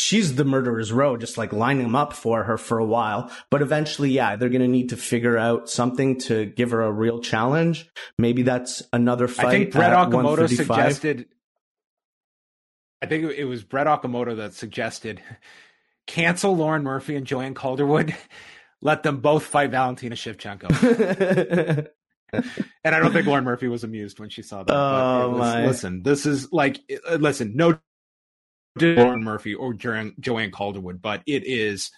[0.00, 3.30] she's the murderer's row, just like lining them up for her for a while.
[3.50, 6.90] But eventually, yeah, they're going to need to figure out something to give her a
[6.90, 7.88] real challenge.
[8.18, 9.46] Maybe that's another fight.
[9.46, 11.26] I think Brett Okamoto suggested.
[13.02, 15.22] I think it was Brett Okamoto that suggested
[16.06, 18.14] cancel Lauren Murphy and Joanne Calderwood.
[18.82, 20.70] Let them both fight Valentina Shevchenko.
[22.32, 24.74] and I don't think Lauren Murphy was amused when she saw that.
[24.74, 25.66] Oh, my.
[25.66, 27.78] Listen, this is like, uh, listen, no
[28.78, 31.90] Lauren Murphy or Joanne Calderwood, but it is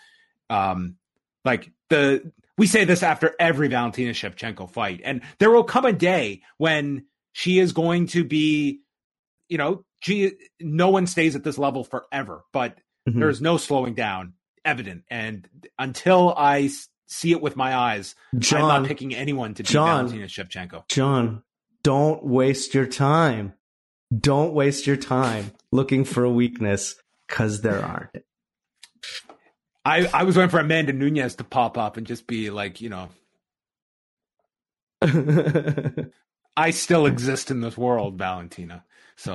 [0.51, 0.97] um,
[1.45, 5.93] like the we say this after every Valentina Shevchenko fight, and there will come a
[5.93, 8.81] day when she is going to be,
[9.49, 12.77] you know, she no one stays at this level forever, but
[13.09, 13.19] mm-hmm.
[13.21, 16.71] there's no slowing down evident, and until I
[17.07, 20.89] see it with my eyes, John, I'm not picking anyone to beat John, Valentina Shevchenko.
[20.89, 21.43] John,
[21.83, 23.55] don't waste your time.
[24.21, 26.97] Don't waste your time looking for a weakness
[27.27, 28.11] because there aren't.
[29.85, 32.89] I, I was waiting for Amanda Nunes to pop up and just be like, you
[32.91, 33.09] know,
[36.57, 38.85] I still exist in this world, Valentina.
[39.17, 39.35] So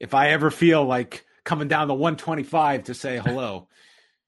[0.00, 3.68] if I ever feel like coming down the 125 to say hello,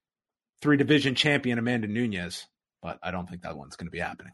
[0.63, 2.47] three division champion Amanda Nunes,
[2.83, 4.33] but I don't think that one's going to be happening.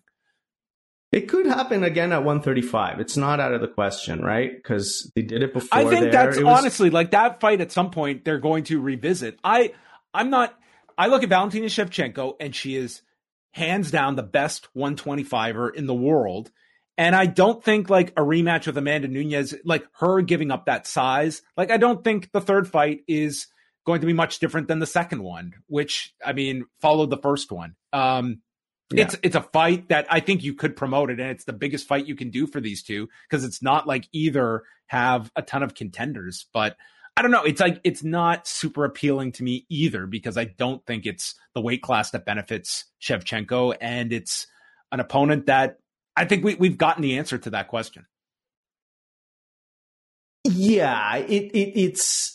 [1.15, 2.99] It could happen again at 135.
[2.99, 4.51] It's not out of the question, right?
[4.53, 5.79] Because they did it before.
[5.79, 6.11] I think there.
[6.11, 6.47] that's was...
[6.47, 7.61] honestly like that fight.
[7.61, 9.39] At some point, they're going to revisit.
[9.45, 9.75] I,
[10.13, 10.59] I'm not.
[10.99, 13.03] I look at Valentina Shevchenko, and she is
[13.53, 16.51] hands down the best 125er in the world.
[16.99, 20.89] And I don't think like a rematch with Amanda Nunes, like her giving up that
[20.89, 23.47] size, like I don't think the third fight is
[23.87, 27.53] going to be much different than the second one, which I mean followed the first
[27.53, 27.77] one.
[27.93, 28.41] Um,
[28.93, 29.05] yeah.
[29.05, 31.87] It's it's a fight that I think you could promote it, and it's the biggest
[31.87, 35.63] fight you can do for these two because it's not like either have a ton
[35.63, 36.77] of contenders, but
[37.17, 37.45] I don't know.
[37.45, 41.61] It's like it's not super appealing to me either because I don't think it's the
[41.61, 44.47] weight class that benefits Shevchenko, and it's
[44.93, 45.79] an opponent that
[46.17, 48.07] I think we we've gotten the answer to that question.
[50.45, 52.34] Yeah, it, it it's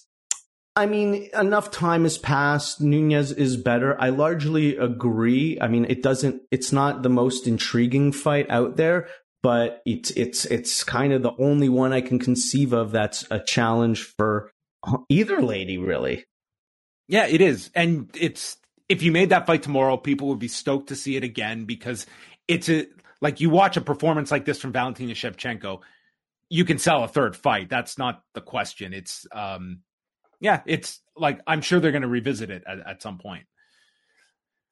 [0.80, 2.80] I mean, enough time has passed.
[2.80, 4.00] Nunes is better.
[4.02, 5.60] I largely agree.
[5.60, 9.10] I mean, it doesn't, it's not the most intriguing fight out there,
[9.44, 13.42] but it's, it's, it's kind of the only one I can conceive of that's a
[13.42, 14.52] challenge for
[15.10, 16.24] either lady, really.
[17.10, 17.72] Yeah, it is.
[17.76, 18.56] And it's,
[18.88, 22.06] if you made that fight tomorrow, people would be stoked to see it again because
[22.48, 22.88] it's a,
[23.20, 25.82] like you watch a performance like this from Valentina Shevchenko,
[26.50, 27.68] you can sell a third fight.
[27.68, 28.94] That's not the question.
[28.94, 29.82] It's, um,
[30.40, 33.46] yeah, it's like I'm sure they're going to revisit it at, at, some point.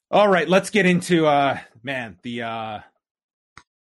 [0.09, 2.79] All right, let's get into uh man, the uh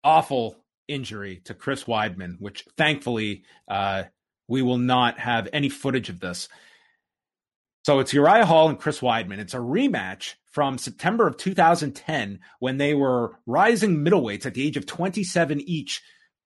[0.04, 0.56] awful
[0.88, 4.04] injury to Chris Weidman, which thankfully uh
[4.48, 6.48] we will not have any footage of this.
[7.84, 9.38] So it's Uriah Hall and Chris Weidman.
[9.38, 14.76] It's a rematch from September of 2010 when they were rising middleweights at the age
[14.76, 16.02] of 27 each,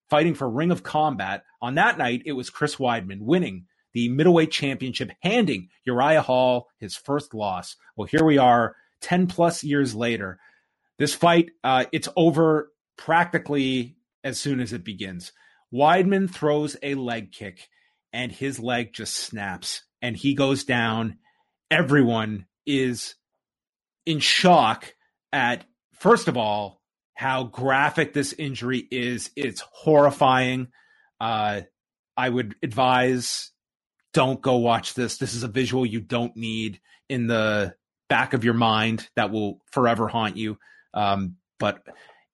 [0.09, 1.43] fighting for Ring of Combat.
[1.61, 3.65] On that night, it was Chris Weidman winning
[3.97, 7.75] the middleweight championship, handing Uriah Hall his first loss.
[7.95, 10.37] Well, here we are 10 plus years later.
[10.99, 15.31] This fight, uh, it's over practically as soon as it begins.
[15.73, 17.69] Weidman throws a leg kick
[18.13, 21.17] and his leg just snaps and he goes down.
[21.71, 23.15] Everyone is
[24.05, 24.93] in shock
[25.33, 26.83] at, first of all,
[27.15, 29.31] how graphic this injury is.
[29.35, 30.67] It's horrifying.
[31.19, 31.61] Uh,
[32.15, 33.53] I would advise
[34.17, 35.17] don't go watch this.
[35.17, 37.75] This is a visual you don't need in the
[38.09, 40.57] back of your mind that will forever haunt you.
[40.91, 41.83] Um, but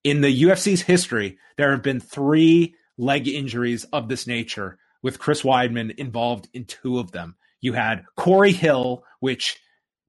[0.02, 5.42] in the UFC's history, there have been three leg injuries of this nature, with Chris
[5.42, 7.36] Weidman involved in two of them.
[7.60, 9.60] You had Corey Hill, which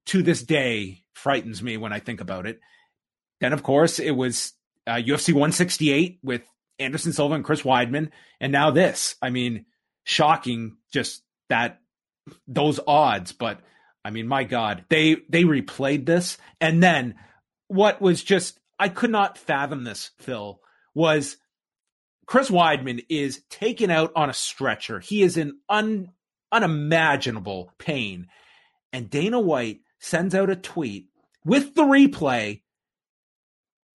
[0.05, 2.61] to this day frightens me when I think about it.
[3.41, 4.53] Then, of course, it was
[4.87, 6.43] uh, UFC 168 with
[6.79, 9.17] Anderson Silva and Chris Weidman, and now this.
[9.21, 9.65] I mean,
[10.05, 11.79] shocking, just that
[12.47, 13.61] those odds, but
[14.03, 17.15] I mean, my God, they they replayed this, and then
[17.67, 20.11] what was just I could not fathom this.
[20.19, 20.59] Phil
[20.93, 21.37] was
[22.25, 24.99] Chris Weidman is taken out on a stretcher.
[24.99, 26.11] He is in un,
[26.51, 28.27] unimaginable pain,
[28.91, 31.07] and Dana White sends out a tweet
[31.43, 32.61] with the replay.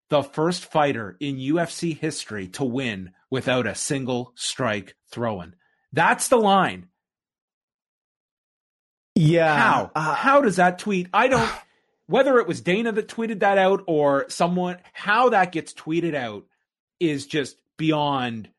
[0.09, 5.55] The first fighter in UFC history to win without a single strike thrown.
[5.93, 6.88] That's the line.
[9.19, 9.58] Yeah.
[9.58, 9.91] How?
[9.93, 11.08] Uh, how does that tweet?
[11.13, 11.51] I don't.
[12.10, 16.43] whether it was Dana that tweeted that out or someone, how that gets tweeted out
[16.99, 18.49] is just beyond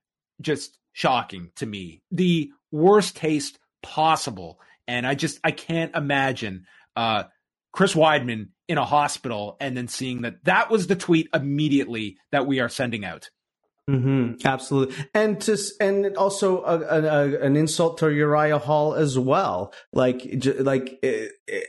[0.40, 2.00] just shocking to me.
[2.12, 4.60] The worst taste possible.
[4.86, 7.24] And I just I can't imagine uh,
[7.72, 12.46] Chris Weidman in a hospital and then seeing that that was the tweet immediately that
[12.46, 13.30] we are sending out.
[13.90, 19.72] Mm-hmm, absolutely, and to and also a, a, an insult to Uriah Hall as well.
[19.92, 20.22] Like,
[20.60, 21.04] like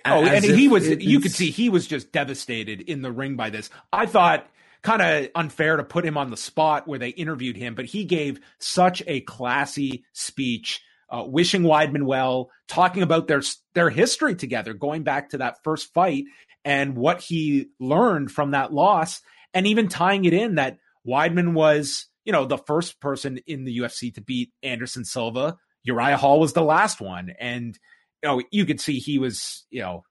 [0.05, 0.87] oh, and he was.
[0.87, 3.71] You could see he was just devastated in the ring by this.
[3.91, 4.47] I thought
[4.83, 8.03] kind of unfair to put him on the spot where they interviewed him, but he
[8.03, 10.81] gave such a classy speech.
[11.09, 13.41] Uh, wishing Weidman well, talking about their
[13.73, 16.23] their history together, going back to that first fight
[16.63, 19.21] and what he learned from that loss,
[19.53, 23.79] and even tying it in that Weidman was you know, the first person in the
[23.79, 25.57] UFC to beat Anderson Silva.
[25.83, 27.33] Uriah Hall was the last one.
[27.37, 27.77] And,
[28.23, 30.03] you know, you could see he was, you know,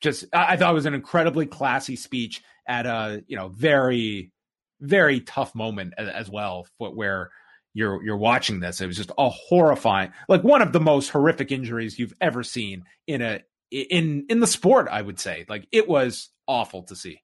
[0.00, 4.32] just, I, I thought it was an incredibly classy speech at a, you know, very,
[4.80, 7.30] very tough moment as, as well, where
[7.74, 8.80] you're you're watching this.
[8.80, 12.84] It was just a horrifying, like one of the most horrific injuries you've ever seen
[13.06, 14.88] in a in in the sport.
[14.90, 17.20] I would say, like it was awful to see.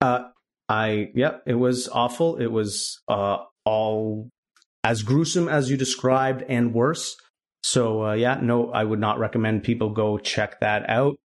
[0.00, 0.30] Uh,
[0.68, 2.36] I yep, it was awful.
[2.36, 4.30] It was uh, all
[4.84, 7.16] as gruesome as you described and worse.
[7.62, 11.16] So uh, yeah, no, I would not recommend people go check that out.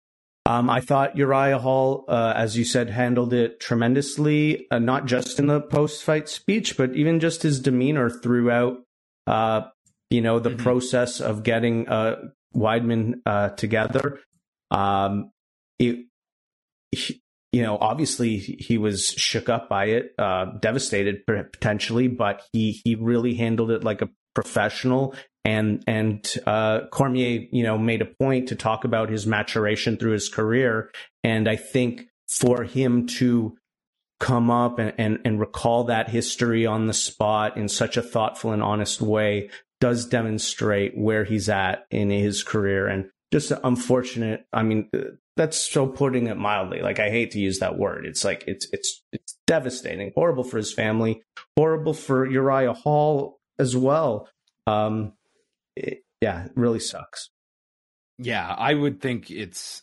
[0.46, 5.38] Um, I thought Uriah Hall, uh, as you said, handled it tremendously, uh, not just
[5.38, 8.78] in the post-fight speech, but even just his demeanor throughout.
[9.26, 9.62] Uh,
[10.08, 10.62] you know, the mm-hmm.
[10.62, 12.16] process of getting uh,
[12.56, 14.18] Weidman uh, together.
[14.70, 15.30] Um,
[15.78, 16.06] it,
[17.52, 22.94] you know, obviously he was shook up by it, uh, devastated potentially, but he he
[22.94, 25.14] really handled it like a professional.
[25.44, 30.12] And and uh, Cormier, you know, made a point to talk about his maturation through
[30.12, 30.90] his career,
[31.24, 33.56] and I think for him to
[34.20, 38.52] come up and, and, and recall that history on the spot in such a thoughtful
[38.52, 39.48] and honest way
[39.80, 44.44] does demonstrate where he's at in his career and just unfortunate.
[44.52, 44.90] I mean,
[45.36, 46.80] that's so putting it mildly.
[46.80, 48.06] Like I hate to use that word.
[48.06, 51.22] It's like it's it's it's devastating, horrible for his family,
[51.56, 54.28] horrible for Uriah Hall as well.
[54.66, 55.14] Um,
[55.76, 57.30] it, yeah, it really sucks.
[58.18, 59.82] Yeah, I would think it's.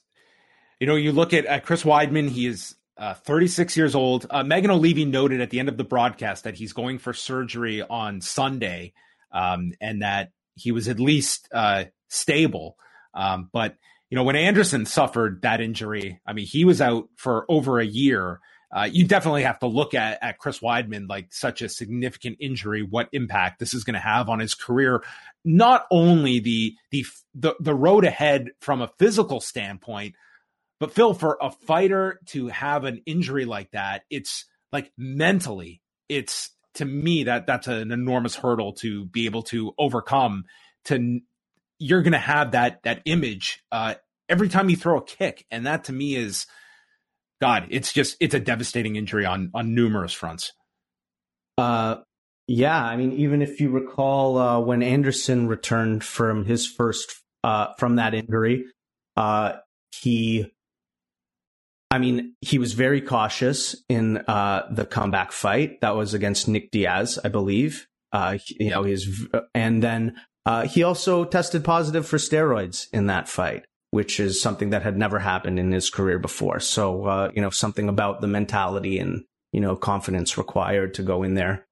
[0.80, 2.30] You know, you look at, at Chris Weidman.
[2.30, 4.28] He is uh, 36 years old.
[4.30, 7.82] Uh, Megan Olivi noted at the end of the broadcast that he's going for surgery
[7.82, 8.94] on Sunday,
[9.32, 12.78] um, and that he was at least uh, stable.
[13.16, 13.76] Um, but
[14.10, 17.86] you know, when Anderson suffered that injury, I mean, he was out for over a
[17.86, 18.40] year.
[18.76, 22.84] Uh, you definitely have to look at, at Chris Weidman like such a significant injury,
[22.84, 25.04] what impact this is going to have on his career.
[25.46, 30.16] Not only the, the the the road ahead from a physical standpoint,
[30.80, 36.52] but Phil, for a fighter to have an injury like that, it's like mentally, it's
[36.76, 40.44] to me that that's an enormous hurdle to be able to overcome.
[40.86, 41.20] To
[41.80, 43.96] you're going to have that that image uh,
[44.30, 46.46] every time you throw a kick, and that to me is
[47.42, 47.68] God.
[47.70, 50.54] It's just it's a devastating injury on on numerous fronts.
[51.58, 51.98] Uh,
[52.48, 52.82] yeah.
[52.82, 57.96] I mean, even if you recall uh, when Anderson returned from his first uh, from
[57.98, 58.66] that injury,
[59.16, 59.54] uh,
[59.92, 60.52] he.
[61.90, 65.80] I mean, he was very cautious in uh, the comeback fight.
[65.80, 67.88] That was against Nick Diaz, I believe.
[68.12, 73.28] Uh, you know, his and then uh, he also tested positive for steroids in that
[73.28, 76.62] fight, which is something that had never happened in his career before.
[76.62, 81.22] So, uh, you know, something about the mentality and, you know, confidence required to go
[81.22, 81.68] in there.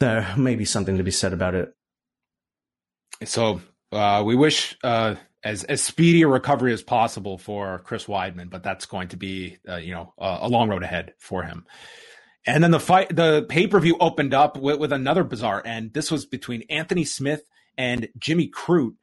[0.00, 1.72] There may be something to be said about it.
[3.24, 8.50] So, uh, we wish uh, as as speedy a recovery as possible for Chris Weidman,
[8.50, 11.64] but that's going to be, uh, you know, a long road ahead for him.
[12.46, 15.94] And then the fight, the pay per view opened up with, with another bizarre end.
[15.94, 17.44] This was between Anthony Smith
[17.76, 18.96] and Jimmy Crute.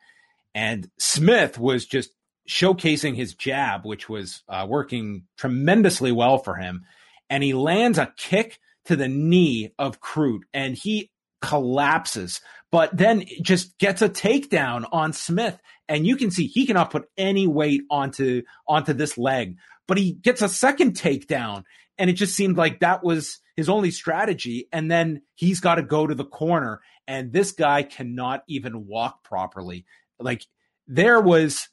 [0.53, 2.12] And Smith was just
[2.49, 6.84] showcasing his jab, which was uh, working tremendously well for him.
[7.29, 13.25] And he lands a kick to the knee of Crute and he collapses, but then
[13.41, 15.57] just gets a takedown on Smith.
[15.88, 19.57] And you can see he cannot put any weight onto onto this leg,
[19.88, 21.63] but he gets a second takedown.
[21.97, 24.67] And it just seemed like that was his only strategy.
[24.72, 26.82] And then he's got to go to the corner
[27.12, 29.86] and this guy cannot even walk properly.
[30.18, 30.45] Like
[30.88, 31.68] there was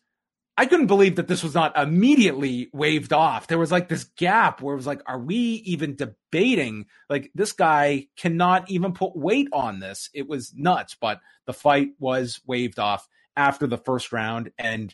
[0.57, 3.47] I couldn't believe that this was not immediately waved off.
[3.47, 6.86] There was like this gap where it was like, are we even debating?
[7.09, 10.11] Like, this guy cannot even put weight on this.
[10.12, 14.51] It was nuts, but the fight was waved off after the first round.
[14.59, 14.93] And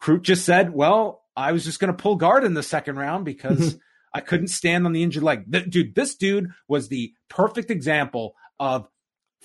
[0.00, 3.24] Crute just said, well, I was just going to pull guard in the second round
[3.24, 3.76] because
[4.14, 5.50] I couldn't stand on the injured leg.
[5.68, 8.86] Dude, this dude was the perfect example of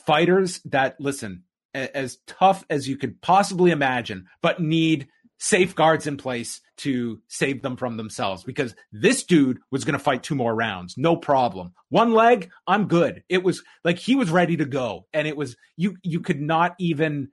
[0.08, 1.44] fighters that listen
[1.74, 7.76] as tough as you could possibly imagine, but need safeguards in place to save them
[7.76, 8.44] from themselves.
[8.44, 10.98] Because this dude was going to fight two more rounds.
[10.98, 11.74] No problem.
[11.90, 13.24] One leg i'm good.
[13.30, 15.06] It was like he was ready to go.
[15.14, 17.30] And it was you you could not even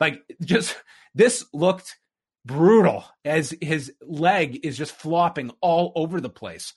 [0.00, 0.76] like just
[1.14, 1.96] this looked
[2.44, 6.74] brutal as his leg is just flopping all over the place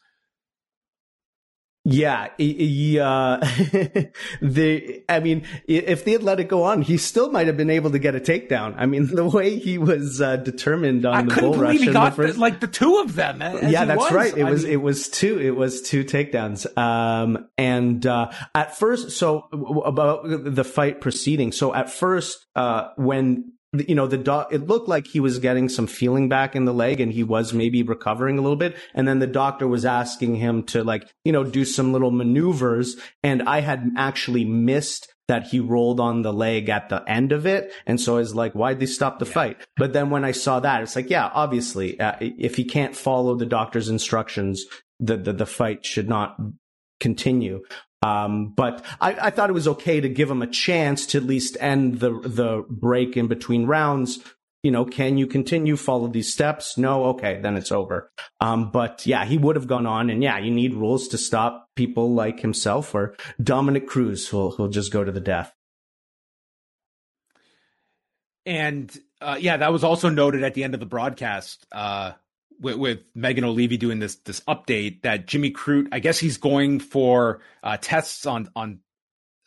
[1.93, 3.37] yeah, yeah.
[4.41, 7.69] the I mean, if they had let it go on, he still might have been
[7.69, 8.75] able to get a takedown.
[8.77, 11.87] I mean, the way he was uh, determined on I the couldn't bull believe rush,
[11.87, 12.37] he got the first...
[12.37, 13.41] like the two of them.
[13.41, 14.11] yeah, that's was.
[14.11, 14.37] right.
[14.37, 14.73] It I was mean...
[14.73, 15.39] it was two.
[15.39, 16.65] It was two takedowns.
[16.77, 19.47] Um, and uh, at first, so
[19.85, 21.51] about the fight proceeding.
[21.51, 25.69] So at first, uh, when you know, the doc, it looked like he was getting
[25.69, 28.75] some feeling back in the leg and he was maybe recovering a little bit.
[28.95, 32.95] And then the doctor was asking him to like, you know, do some little maneuvers.
[33.23, 37.45] And I had actually missed that he rolled on the leg at the end of
[37.45, 37.71] it.
[37.85, 39.33] And so I was like, why'd they stop the yeah.
[39.33, 39.57] fight?
[39.77, 43.35] But then when I saw that, it's like, yeah, obviously, uh, if he can't follow
[43.35, 44.65] the doctor's instructions,
[44.99, 46.35] the, the, the fight should not
[46.99, 47.63] continue.
[48.01, 51.25] Um, but I, I, thought it was okay to give him a chance to at
[51.25, 54.19] least end the the break in between rounds.
[54.63, 56.77] You know, can you continue follow these steps?
[56.77, 58.09] No, okay, then it's over.
[58.39, 61.67] Um, but yeah, he would have gone on, and yeah, you need rules to stop
[61.75, 65.53] people like himself or Dominic Cruz who'll who'll just go to the death.
[68.45, 71.65] And uh, yeah, that was also noted at the end of the broadcast.
[71.71, 72.13] Uh,
[72.59, 76.79] with, with, Megan Olivi doing this this update that Jimmy Crute, I guess he's going
[76.79, 78.79] for uh, tests on on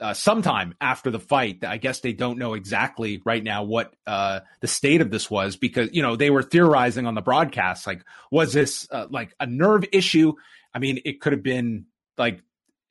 [0.00, 1.64] uh, sometime after the fight.
[1.64, 5.56] I guess they don't know exactly right now what uh, the state of this was
[5.56, 9.46] because you know they were theorizing on the broadcast like was this uh, like a
[9.46, 10.34] nerve issue?
[10.74, 11.86] I mean, it could have been
[12.18, 12.42] like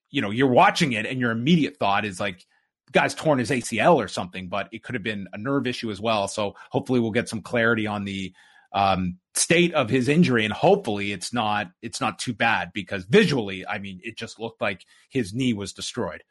[0.09, 2.45] you know you're watching it and your immediate thought is like
[2.91, 5.99] guy's torn his ACL or something, but it could have been a nerve issue as
[5.99, 6.27] well.
[6.27, 8.33] So hopefully we'll get some clarity on the
[8.73, 13.65] um, state of his injury, and hopefully it's not it's not too bad because visually,
[13.65, 16.23] I mean, it just looked like his knee was destroyed.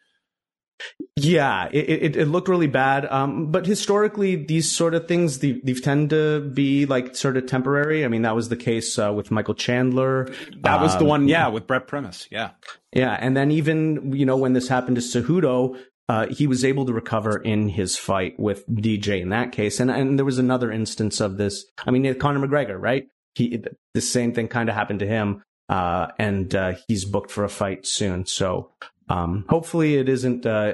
[1.17, 3.05] Yeah, it, it, it, looked really bad.
[3.07, 7.47] Um, but historically, these sort of things, they, they tend to be like sort of
[7.47, 8.05] temporary.
[8.05, 10.33] I mean, that was the case uh, with Michael Chandler.
[10.63, 12.27] That was um, the one, yeah, with Brent Primus.
[12.31, 12.53] Yeah.
[12.93, 13.17] Yeah.
[13.21, 15.79] And then even, you know, when this happened to Cejudo,
[16.11, 19.79] uh, he was able to recover in his fight with DJ in that case.
[19.79, 21.65] And, and there was another instance of this.
[21.87, 23.07] I mean, Conor McGregor, right?
[23.37, 23.63] He,
[23.95, 25.45] the same thing kind of happened to him.
[25.69, 28.27] Uh, and, uh, he's booked for a fight soon.
[28.27, 28.73] So,
[29.09, 30.73] um, hopefully it isn't uh,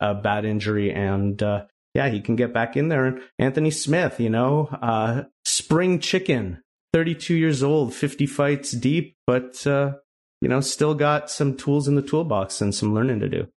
[0.00, 1.64] a, a, bad injury and, uh,
[1.94, 3.06] yeah, he can get back in there.
[3.06, 6.62] And Anthony Smith, you know, uh, spring chicken,
[6.92, 12.02] 32 years old, 50 fights deep, but, you know, still got some tools in the
[12.02, 13.48] toolbox and some learning to do.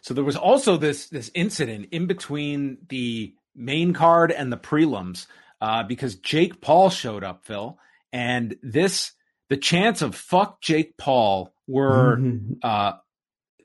[0.00, 5.26] So there was also this this incident in between the main card and the prelims
[5.60, 7.78] uh, because Jake Paul showed up, Phil,
[8.12, 9.12] and this
[9.48, 12.54] the chance of fuck Jake Paul were mm-hmm.
[12.62, 12.92] uh,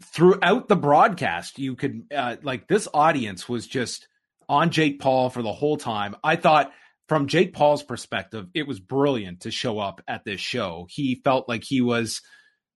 [0.04, 1.60] throughout the broadcast.
[1.60, 4.08] You could uh, like this audience was just
[4.50, 6.16] on Jake Paul for the whole time.
[6.24, 6.72] I thought
[7.08, 10.88] from Jake Paul's perspective, it was brilliant to show up at this show.
[10.90, 12.22] He felt like he was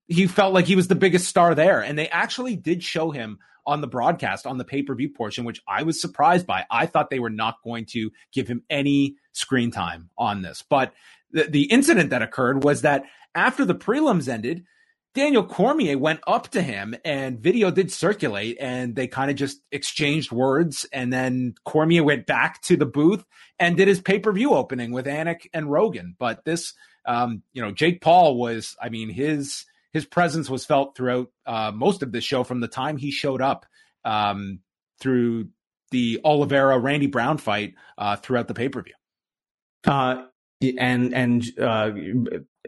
[0.08, 1.82] he felt like he was the biggest star there.
[1.82, 5.44] And they actually did show him on the broadcast on the pay per view portion,
[5.44, 6.66] which I was surprised by.
[6.72, 10.64] I thought they were not going to give him any screen time on this.
[10.68, 10.94] But
[11.32, 13.04] the, the incident that occurred was that
[13.36, 14.64] after the prelims ended,
[15.14, 19.60] Daniel Cormier went up to him and video did circulate and they kind of just
[19.72, 20.86] exchanged words.
[20.94, 23.26] And then Cormier went back to the booth
[23.60, 26.16] and did his pay per view opening with Anik and Rogan.
[26.18, 26.74] But this,
[27.06, 29.66] um, you know, Jake Paul was, I mean, his
[29.98, 33.42] his presence was felt throughout uh, most of the show from the time he showed
[33.42, 33.66] up
[34.06, 34.60] um,
[35.02, 35.50] through
[35.90, 38.94] the Oliveira Randy Brown fight uh, throughout the pay per view.
[39.86, 40.26] Uh,
[40.78, 41.92] and and uh,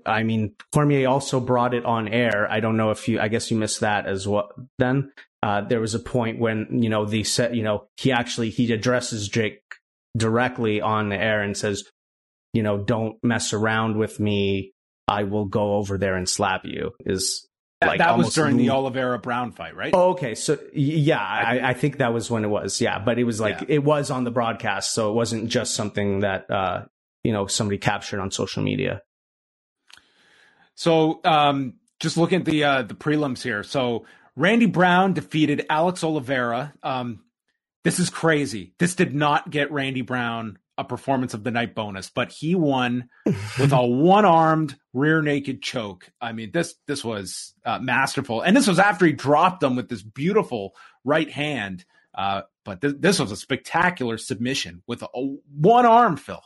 [0.07, 2.47] I mean Cormier also brought it on air.
[2.49, 3.19] I don't know if you.
[3.19, 4.49] I guess you missed that as well.
[4.79, 5.11] Then
[5.43, 7.53] uh, there was a point when you know the set.
[7.53, 9.61] You know he actually he addresses Jake
[10.17, 11.83] directly on the air and says,
[12.53, 14.73] you know, don't mess around with me.
[15.09, 17.47] I will go over there and slap you is
[17.83, 19.91] like that, was during the Oliveira Brown fight, right?
[19.93, 20.35] Oh, okay.
[20.35, 22.81] So yeah, I, I, think that was when it was.
[22.81, 23.67] Yeah, but it was like yeah.
[23.69, 26.85] it was on the broadcast, so it wasn't just something that uh,
[27.23, 29.01] you know somebody captured on social media.
[30.75, 33.63] So um, just looking at the uh, the prelims here.
[33.63, 34.05] So
[34.35, 36.73] Randy Brown defeated Alex Oliveira.
[36.83, 37.23] Um,
[37.85, 38.73] this is crazy.
[38.77, 43.09] This did not get Randy Brown a performance of the night bonus, but he won
[43.25, 46.09] with a one-armed rear naked choke.
[46.21, 49.89] I mean, this this was uh, masterful, and this was after he dropped them with
[49.89, 50.73] this beautiful
[51.03, 51.83] right hand.
[52.15, 56.41] Uh, but th- this was a spectacular submission with a, a one arm, Phil.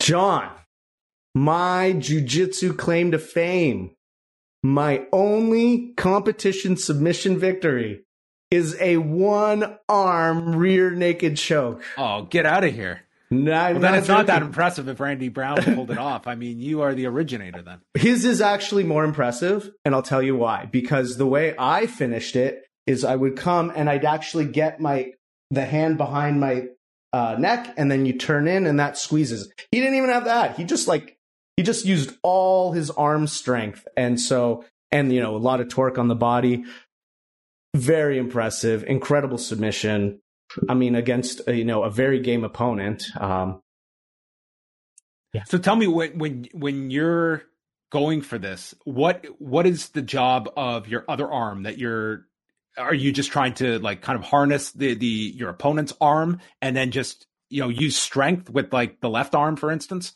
[0.00, 0.48] John,
[1.34, 3.96] my jujitsu claim to fame,
[4.62, 8.04] my only competition submission victory
[8.50, 11.82] is a one arm rear naked choke.
[11.96, 13.02] Oh, get out of here.
[13.32, 16.26] No, well, then it's not that impressive if Randy Brown pulled it off.
[16.26, 17.80] I mean, you are the originator then.
[17.94, 20.66] His is actually more impressive, and I'll tell you why.
[20.66, 25.12] Because the way I finished it is I would come and I'd actually get my
[25.52, 26.66] the hand behind my
[27.12, 29.52] uh, neck, and then you turn in, and that squeezes.
[29.70, 30.56] He didn't even have that.
[30.56, 31.16] He just like
[31.56, 35.68] he just used all his arm strength, and so and you know a lot of
[35.68, 36.64] torque on the body.
[37.74, 40.20] Very impressive, incredible submission.
[40.68, 43.04] I mean, against uh, you know a very game opponent.
[43.18, 43.60] Um,
[45.32, 45.44] yeah.
[45.44, 47.42] So tell me when when when you're
[47.90, 52.26] going for this, what what is the job of your other arm that you're?
[52.76, 56.76] Are you just trying to like kind of harness the the your opponent's arm and
[56.76, 60.14] then just you know use strength with like the left arm, for instance?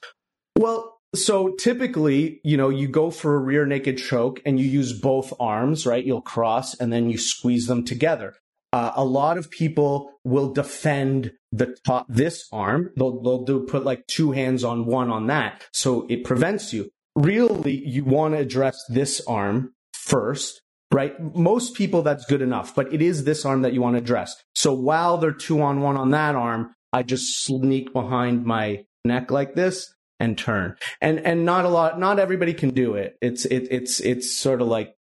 [0.57, 4.93] Well, so typically, you know, you go for a rear naked choke and you use
[4.93, 6.05] both arms, right?
[6.05, 8.35] You'll cross and then you squeeze them together.
[8.73, 12.91] Uh, a lot of people will defend the top, this arm.
[12.97, 15.65] They'll, they'll do put like two hands on one on that.
[15.73, 16.91] So it prevents you.
[17.15, 20.61] Really, you want to address this arm first,
[20.93, 21.15] right?
[21.37, 24.35] Most people that's good enough, but it is this arm that you want to address.
[24.57, 29.31] So while they're two on one on that arm, I just sneak behind my neck
[29.31, 30.77] like this and turn.
[31.01, 33.17] And and not a lot not everybody can do it.
[33.21, 34.95] It's it it's it's sort of like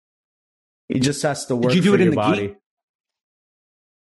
[0.90, 2.48] it just has to work Did you do for it in your the body.
[2.50, 2.56] gi?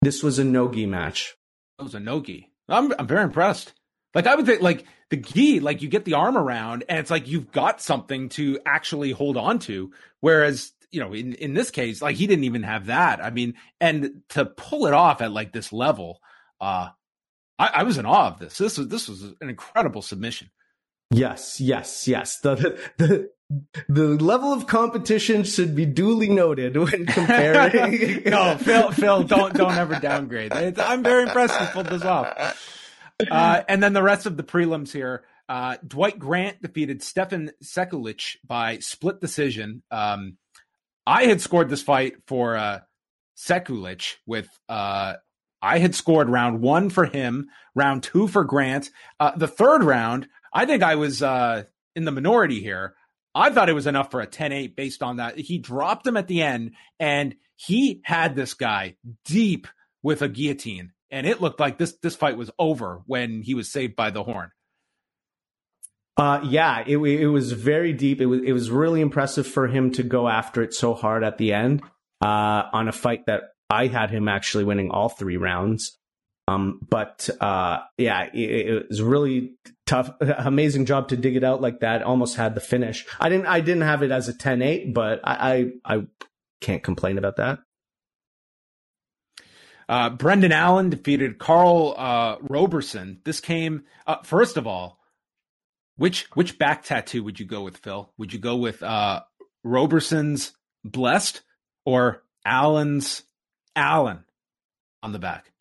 [0.01, 1.36] This was a no-gi match.
[1.78, 2.51] It was a nogi.
[2.68, 3.74] I'm I'm very impressed.
[4.16, 7.12] Like I would think, like the gi, like you get the arm around, and it's
[7.12, 9.91] like you've got something to actually hold on to.
[10.20, 13.24] Whereas, you know, in in this case, like he didn't even have that.
[13.24, 16.22] I mean, and to pull it off at like this level,
[16.60, 16.89] uh,
[17.60, 18.57] I, I was in awe of this.
[18.57, 20.49] This was this was an incredible submission.
[21.12, 22.39] Yes, yes, yes.
[22.39, 23.30] The the
[23.88, 28.24] the level of competition should be duly noted when comparing.
[28.26, 30.53] no, Phil, Phil, don't don't ever downgrade.
[30.53, 32.57] It's, I'm very impressed you pulled this off.
[33.30, 35.24] Uh, and then the rest of the prelims here.
[35.49, 39.82] Uh, Dwight Grant defeated Stefan Sekulic by split decision.
[39.89, 40.38] Um,
[41.07, 42.80] I had scored this fight for uh,
[43.36, 45.16] Sekulic with uh,
[45.62, 48.89] I had scored round one for him, round two for Grant.
[49.20, 51.64] Uh, the third round, I think I was uh,
[51.95, 52.95] in the minority here.
[53.36, 55.38] I thought it was enough for a 10 8 based on that.
[55.38, 58.95] He dropped him at the end, and he had this guy
[59.26, 59.68] deep
[60.02, 60.93] with a guillotine.
[61.12, 64.24] And it looked like this this fight was over when he was saved by the
[64.24, 64.52] horn.
[66.18, 68.20] Uh, yeah, it, it was very deep.
[68.20, 71.38] It was it was really impressive for him to go after it so hard at
[71.38, 71.82] the end
[72.22, 75.97] uh, on a fight that I had him actually winning all three rounds.
[76.47, 79.54] Um, but uh, yeah, it, it, was really
[79.90, 80.12] tough.
[80.22, 82.04] Amazing job to dig it out like that.
[82.04, 83.06] Almost had the finish.
[83.20, 83.48] I didn't.
[83.48, 86.08] I didn't have it as a 10-8, but I I, I
[86.62, 87.60] can't complain about that.
[89.90, 93.22] Uh, Brendan Allen defeated Karl uh, Roberson.
[93.26, 95.00] This came uh, first of all.
[95.98, 98.10] Which which back tattoo would you go with, Phil?
[98.18, 99.22] Would you go with uh,
[99.66, 100.54] Roberson's
[100.86, 101.42] blessed
[101.84, 103.24] or Allen's
[103.76, 104.24] Allen
[105.04, 105.52] on the back?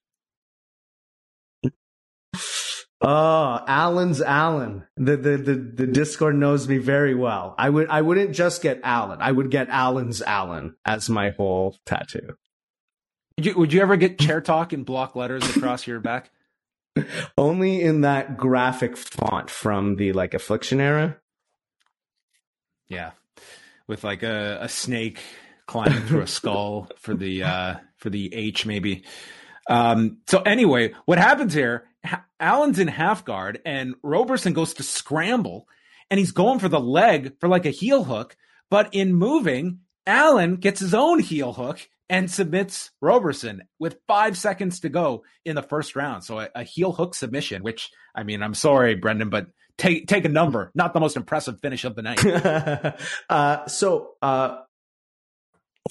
[3.01, 4.85] Oh, Allen's Allen.
[4.97, 7.55] The, the the the Discord knows me very well.
[7.57, 9.19] I would I wouldn't just get Allen.
[9.21, 12.35] I would get Allen's Allen as my whole tattoo.
[13.37, 16.33] Would you, would you ever get Chertok in block letters across your back?
[17.39, 21.19] Only in that graphic font from the like affliction era.
[22.89, 23.13] Yeah.
[23.87, 25.21] With like a, a snake
[25.67, 29.05] climbing through a skull for the uh for the H maybe.
[29.71, 31.85] Um so anyway, what happens here,
[32.41, 35.67] Allen's in half guard and Roberson goes to scramble
[36.11, 38.37] and he's going for the leg for like a heel hook,
[38.71, 44.81] but in moving, Allen gets his own heel hook and submits Roberson with five seconds
[44.81, 46.25] to go in the first round.
[46.25, 50.25] So a, a, heel hook submission, which I mean, I'm sorry, Brendan, but take take
[50.25, 50.71] a number.
[50.75, 52.25] Not the most impressive finish of the night.
[53.29, 54.59] uh, so uh,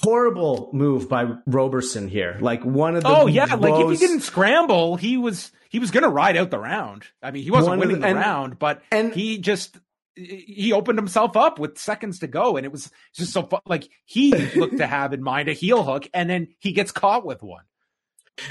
[0.00, 2.38] horrible move by Roberson here.
[2.40, 3.60] Like one of the oh yeah, most...
[3.60, 7.04] like if he didn't scramble, he was he was going to ride out the round.
[7.22, 9.78] I mean, he wasn't one winning the, the and, round, but and he just
[10.14, 13.60] he opened himself up with seconds to go, and it was just so fun.
[13.66, 17.24] Like he looked to have in mind a heel hook, and then he gets caught
[17.24, 17.64] with one.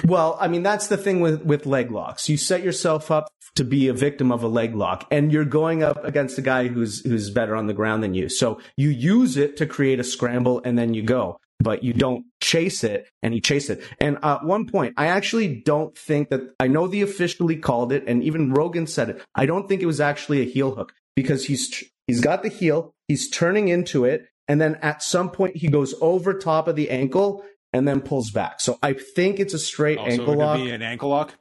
[0.05, 2.29] Well, I mean, that's the thing with, with leg locks.
[2.29, 5.83] You set yourself up to be a victim of a leg lock and you're going
[5.83, 8.29] up against a guy who's, who's better on the ground than you.
[8.29, 12.25] So you use it to create a scramble and then you go, but you don't
[12.39, 13.81] chase it and you chase it.
[13.99, 18.03] And at one point, I actually don't think that I know the officially called it
[18.07, 19.23] and even Rogan said it.
[19.33, 22.93] I don't think it was actually a heel hook because he's, he's got the heel,
[23.07, 24.27] he's turning into it.
[24.47, 27.43] And then at some point he goes over top of the ankle
[27.77, 28.59] and then pulls back.
[28.59, 30.57] So I think it's a straight Also, ankle lock.
[30.57, 31.33] be an ankle lock?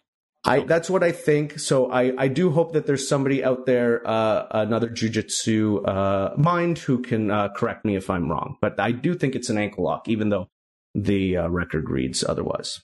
[0.44, 1.58] I, that's what I think.
[1.58, 6.78] So I, I do hope that there's somebody out there, uh, another jujitsu uh, mind
[6.78, 8.56] who can uh, correct me if I'm wrong.
[8.60, 10.48] But I do think it's an ankle lock, even though
[10.94, 12.80] the uh, record reads otherwise.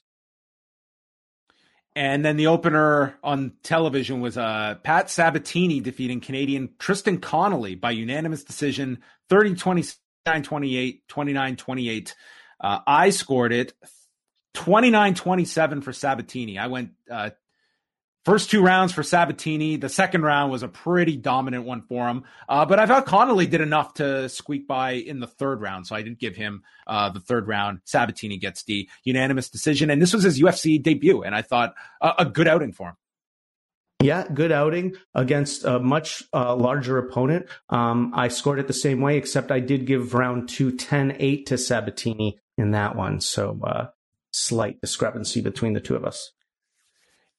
[1.95, 7.91] And then the opener on television was uh, Pat Sabatini defeating Canadian Tristan Connelly by
[7.91, 12.15] unanimous decision 30 29 28, 29 28.
[12.59, 13.73] Uh, I scored it
[14.53, 16.57] 29 27 for Sabatini.
[16.57, 17.31] I went uh,
[18.25, 19.77] first two rounds for Sabatini.
[19.77, 22.23] The second round was a pretty dominant one for him.
[22.47, 25.87] Uh, but I thought Connelly did enough to squeak by in the third round.
[25.87, 27.81] So I did give him uh, the third round.
[27.85, 29.89] Sabatini gets the unanimous decision.
[29.89, 31.23] And this was his UFC debut.
[31.23, 32.95] And I thought uh, a good outing for him.
[34.01, 37.45] Yeah, good outing against a much uh, larger opponent.
[37.69, 41.45] Um, I scored it the same way, except I did give round two 10 8
[41.45, 43.19] to Sabatini in that one.
[43.19, 43.87] So, uh,
[44.31, 46.31] slight discrepancy between the two of us.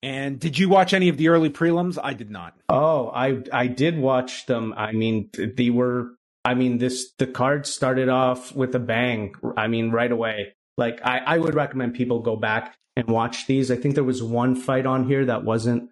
[0.02, 1.98] And did you watch any of the early prelims?
[2.02, 2.54] I did not.
[2.68, 4.74] Oh, I I did watch them.
[4.76, 6.10] I mean, they were.
[6.44, 9.34] I mean, this the card started off with a bang.
[9.56, 10.54] I mean, right away.
[10.76, 13.70] Like I, I would recommend people go back and watch these.
[13.70, 15.88] I think there was one fight on here that wasn't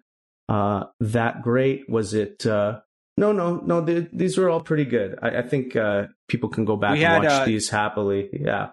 [0.47, 1.89] uh, that great.
[1.89, 2.45] Was it?
[2.45, 2.81] Uh,
[3.17, 3.81] no, no, no.
[3.81, 5.17] They, these were all pretty good.
[5.23, 8.29] I, I think uh, people can go back We and had, watch uh, these happily.
[8.31, 8.69] Yeah.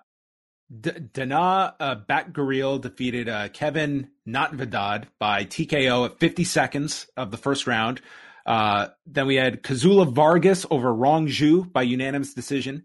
[0.70, 7.36] D- Dana uh, Batgerel defeated uh, Kevin Natividad by TKO at 50 seconds of the
[7.36, 8.00] first round.
[8.46, 12.84] Uh, then we had Kazula Vargas over Rong Zhu by unanimous decision.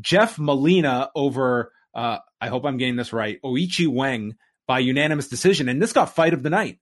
[0.00, 5.68] Jeff Molina over, uh, I hope I'm getting this right, Oichi Wang by unanimous decision.
[5.68, 6.78] And this got fight of the night.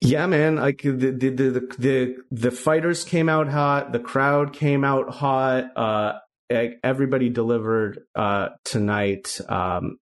[0.00, 0.56] Yeah, man.
[0.56, 3.92] Like the the the the the, fighters came out hot.
[3.92, 5.74] The crowd came out hot.
[5.74, 6.18] Uh,
[6.50, 9.40] everybody delivered uh, tonight.
[9.48, 9.98] Um,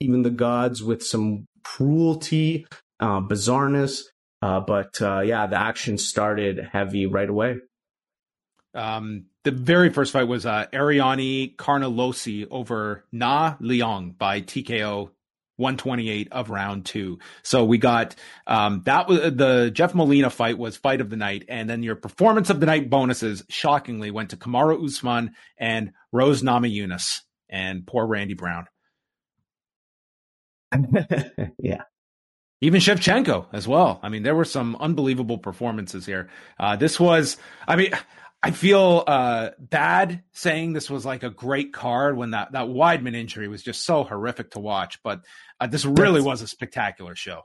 [0.00, 2.66] even the gods with some cruelty,
[3.00, 4.02] uh, bizarreness.
[4.40, 7.56] Uh, but uh, yeah, the action started heavy right away.
[8.74, 15.10] Um, the very first fight was uh, Ariane Carnelossi over Na Liang by TKO
[15.58, 17.18] 128 of round two.
[17.42, 18.14] So we got
[18.46, 21.96] um, that was the Jeff Molina fight was fight of the night, and then your
[21.96, 27.86] performance of the night bonuses shockingly went to Kamaru Usman and Rose Nama Namajunas and
[27.86, 28.66] poor Randy Brown.
[31.58, 31.82] yeah.
[32.60, 34.00] Even Shevchenko as well.
[34.02, 36.28] I mean, there were some unbelievable performances here.
[36.58, 37.36] Uh, this was,
[37.68, 37.92] I mean,
[38.42, 43.14] I feel uh, bad saying this was like a great card when that, that Weidman
[43.14, 45.24] injury was just so horrific to watch, but
[45.60, 47.42] uh, this really That's- was a spectacular show.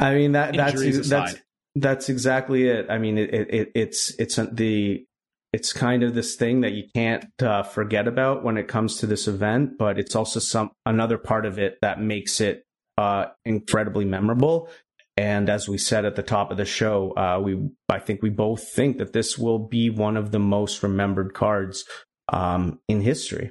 [0.00, 1.42] I mean that that's Injuries that's aside.
[1.74, 2.86] that's exactly it.
[2.88, 5.04] I mean it, it, it it's it's the
[5.52, 9.06] it's kind of this thing that you can't uh, forget about when it comes to
[9.06, 12.64] this event, but it's also some another part of it that makes it
[12.96, 14.68] uh, incredibly memorable.
[15.16, 18.30] And as we said at the top of the show, uh, we I think we
[18.30, 21.84] both think that this will be one of the most remembered cards
[22.32, 23.50] um, in history.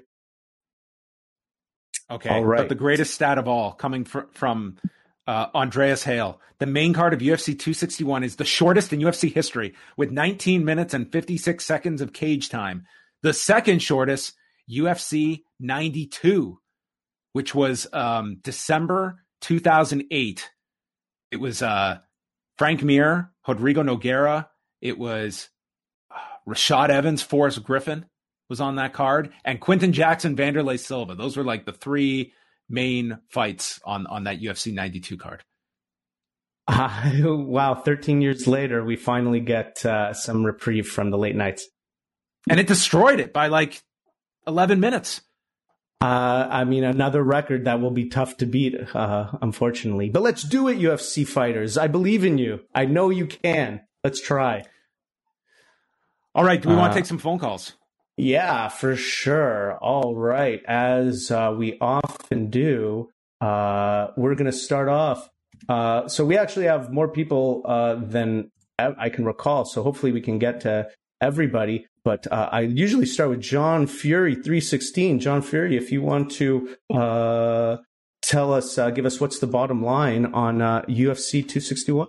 [2.10, 2.30] Okay.
[2.30, 2.60] All right.
[2.60, 4.78] But the greatest stat of all coming fr- from
[5.28, 6.39] uh, Andreas Hale.
[6.60, 10.93] The main card of UFC 261 is the shortest in UFC history with 19 minutes
[10.93, 12.86] and 56 seconds of cage time.
[13.24, 14.34] The second shortest,
[14.70, 16.60] UFC 92,
[17.34, 20.49] which was um, December 2008.
[21.32, 21.99] It was uh,
[22.58, 24.47] Frank Mir, Rodrigo Nogueira.
[24.82, 25.49] It was
[26.10, 26.16] uh,
[26.47, 28.05] Rashad Evans, Forrest Griffin
[28.50, 31.16] was on that card, and Quinton Jackson, Wanderlei Silva.
[31.16, 32.34] Those were like the three
[32.70, 35.43] main fights on on that UFC 92 card.
[36.68, 41.68] Uh, wow, 13 years later, we finally get uh, some reprieve from the late nights.
[42.50, 43.82] And it destroyed it by like
[44.48, 45.22] 11 minutes.
[46.00, 50.10] Uh, I mean, another record that will be tough to beat, uh, unfortunately.
[50.10, 51.78] But let's do it, UFC fighters.
[51.78, 52.60] I believe in you.
[52.76, 53.82] I know you can.
[54.04, 54.64] Let's try.
[56.36, 57.74] All right, do we want Uh, to take some phone calls?
[58.18, 59.78] Yeah, for sure.
[59.78, 60.63] All right.
[60.68, 63.09] As uh, we often do,
[63.41, 65.30] uh, we're going to start off.
[65.70, 69.65] Uh, so we actually have more people uh, than I can recall.
[69.65, 70.89] So hopefully we can get to
[71.22, 71.86] everybody.
[72.03, 75.20] But uh, I usually start with John Fury 316.
[75.20, 77.78] John Fury, if you want to uh,
[78.22, 82.07] tell us, give us what's the bottom line on UFC 261.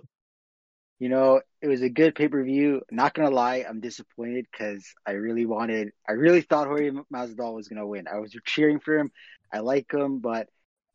[0.99, 2.81] You know, it was a good pay per view.
[2.91, 7.67] Not gonna lie, I'm disappointed because I really wanted, I really thought Jorge Masvidal was
[7.67, 8.07] gonna win.
[8.07, 9.11] I was cheering for him.
[9.51, 10.47] I like him, but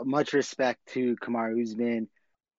[0.03, 2.09] much respect to Kamaru Usman.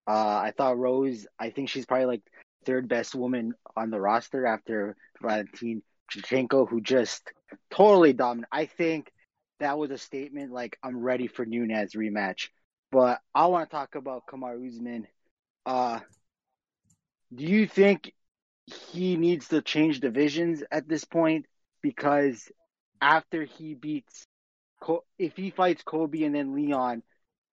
[0.07, 1.27] Uh, I thought Rose.
[1.39, 2.21] I think she's probably like
[2.65, 7.31] third best woman on the roster after Valentin Shevchenko, who just
[7.69, 8.49] totally dominant.
[8.51, 9.11] I think
[9.59, 12.49] that was a statement like I'm ready for Nunes rematch.
[12.91, 15.07] But I want to talk about Kamaru Usman.
[15.65, 15.99] Uh,
[17.35, 18.13] do you think
[18.65, 21.45] he needs to change divisions at this point?
[21.81, 22.49] Because
[23.01, 24.25] after he beats,
[25.19, 27.03] if he fights Colby and then Leon,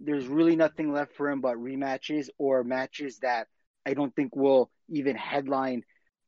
[0.00, 3.48] there's really nothing left for him but rematches or matches that
[3.86, 5.82] I don't think will even headline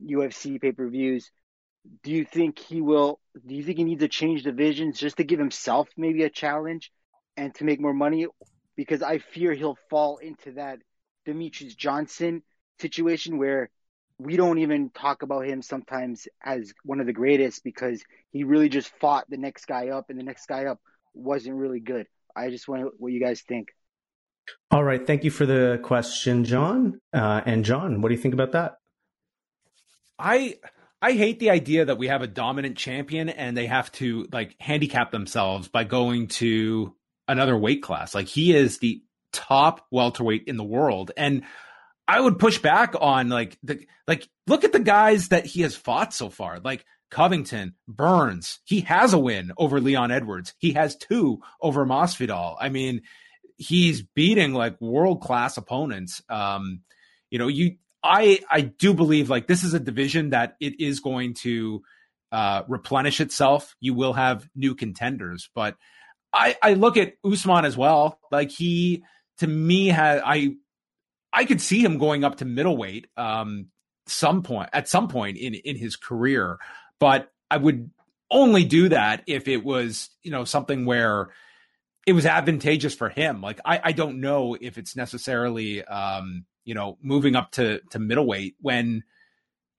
[0.04, 1.30] UFC pay per views.
[2.02, 3.20] Do you think he will?
[3.46, 6.90] Do you think he needs to change divisions just to give himself maybe a challenge
[7.36, 8.26] and to make more money?
[8.76, 10.78] Because I fear he'll fall into that
[11.26, 12.42] Demetrious Johnson
[12.80, 13.70] situation where
[14.18, 18.02] we don't even talk about him sometimes as one of the greatest because
[18.32, 20.80] he really just fought the next guy up and the next guy up
[21.14, 22.06] wasn't really good.
[22.34, 23.68] I just want what you guys think.
[24.70, 25.04] All right.
[25.04, 27.00] Thank you for the question, John.
[27.12, 28.74] Uh, and John, what do you think about that?
[30.18, 30.56] I
[31.00, 34.54] I hate the idea that we have a dominant champion and they have to like
[34.58, 36.94] handicap themselves by going to
[37.26, 38.14] another weight class.
[38.14, 39.02] Like he is the
[39.32, 41.10] top welterweight in the world.
[41.16, 41.42] And
[42.06, 45.74] I would push back on like the like look at the guys that he has
[45.74, 46.60] fought so far.
[46.60, 50.54] Like Covington, Burns, he has a win over Leon Edwards.
[50.58, 52.56] He has two over Masvidal.
[52.60, 53.02] I mean,
[53.56, 56.22] he's beating like world class opponents.
[56.28, 56.80] Um,
[57.30, 61.00] you know, you I I do believe like this is a division that it is
[61.00, 61.82] going to
[62.30, 63.74] uh, replenish itself.
[63.80, 65.76] You will have new contenders, but
[66.32, 68.18] I I look at Usman as well.
[68.30, 69.04] Like he
[69.38, 70.56] to me had I
[71.34, 73.66] I could see him going up to middleweight um,
[74.06, 76.58] some point at some point in in his career,
[77.00, 77.90] but I would
[78.30, 81.30] only do that if it was you know something where
[82.06, 83.40] it was advantageous for him.
[83.40, 87.98] Like I, I don't know if it's necessarily um, you know moving up to to
[87.98, 89.02] middleweight when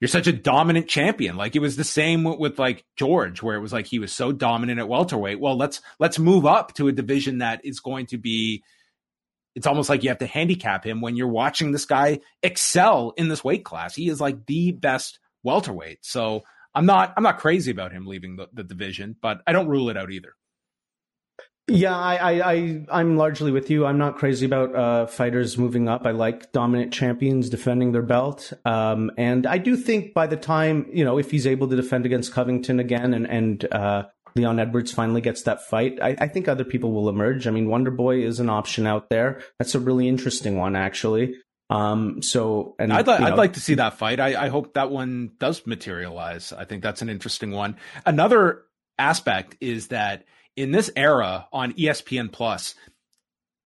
[0.01, 1.37] you're such a dominant champion.
[1.37, 4.11] Like it was the same with, with, like George, where it was like he was
[4.11, 5.39] so dominant at welterweight.
[5.39, 8.63] Well, let's let's move up to a division that is going to be
[9.55, 13.29] it's almost like you have to handicap him when you're watching this guy excel in
[13.29, 13.95] this weight class.
[13.95, 15.99] He is like the best welterweight.
[16.05, 16.43] So
[16.73, 19.89] I'm not I'm not crazy about him leaving the, the division, but I don't rule
[19.89, 20.33] it out either.
[21.67, 23.87] Yeah, I, I, I'm largely with you.
[23.87, 26.05] I'm not crazy about uh, fighters moving up.
[26.05, 28.53] I like dominant champions defending their belt.
[28.65, 32.05] Um, and I do think by the time, you know, if he's able to defend
[32.05, 34.03] against Covington again and, and uh,
[34.35, 37.47] Leon Edwards finally gets that fight, I, I, think other people will emerge.
[37.47, 39.41] I mean, Wonder Boy is an option out there.
[39.59, 41.35] That's a really interesting one, actually.
[41.69, 44.19] Um, so, and I'd, li- I'd like to see that fight.
[44.19, 46.51] I, I hope that one does materialize.
[46.51, 47.77] I think that's an interesting one.
[48.05, 48.63] Another
[48.99, 50.25] aspect is that
[50.55, 52.75] in this era on ESPN Plus,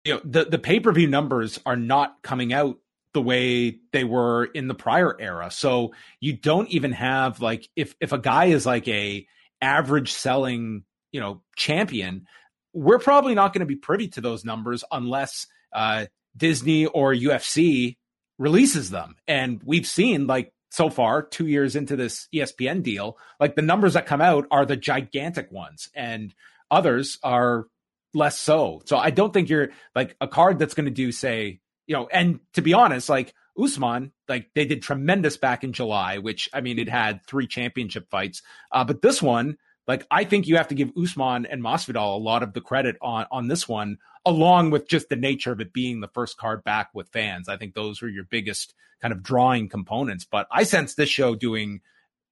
[0.05, 2.79] you know, the, the pay per view numbers are not coming out
[3.13, 5.51] the way they were in the prior era.
[5.51, 9.27] So you don't even have like if if a guy is like a
[9.65, 12.27] average selling, you know, champion,
[12.73, 16.07] we're probably not going to be privy to those numbers unless uh,
[16.37, 17.97] Disney or UFC
[18.39, 19.17] releases them.
[19.27, 23.95] And we've seen like so far, two years into this ESPN deal, like the numbers
[23.95, 26.35] that come out are the gigantic ones, and
[26.71, 27.67] others are
[28.13, 28.83] less so.
[28.85, 32.09] So I don't think you're like a card that's going to do, say, you know,
[32.09, 36.61] and to be honest, like Usman, like they did tremendous back in July, which I
[36.61, 38.43] mean, it had three championship fights.
[38.73, 42.19] Uh, but this one, like I think you have to give Usman and Masvidal a
[42.19, 45.73] lot of the credit on on this one, along with just the nature of it
[45.73, 47.49] being the first card back with fans.
[47.49, 50.25] I think those were your biggest kind of drawing components.
[50.25, 51.81] But I sense this show doing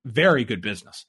[0.05, 1.07] very good business.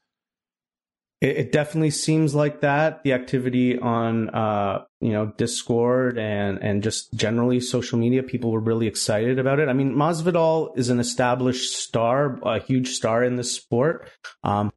[1.24, 3.02] It, it definitely seems like that.
[3.04, 8.60] The activity on, uh, you know, Discord and, and just generally social media, people were
[8.60, 9.70] really excited about it.
[9.70, 14.10] I mean, Masvidal is an established star, a huge star in the sport.
[14.44, 14.72] Um,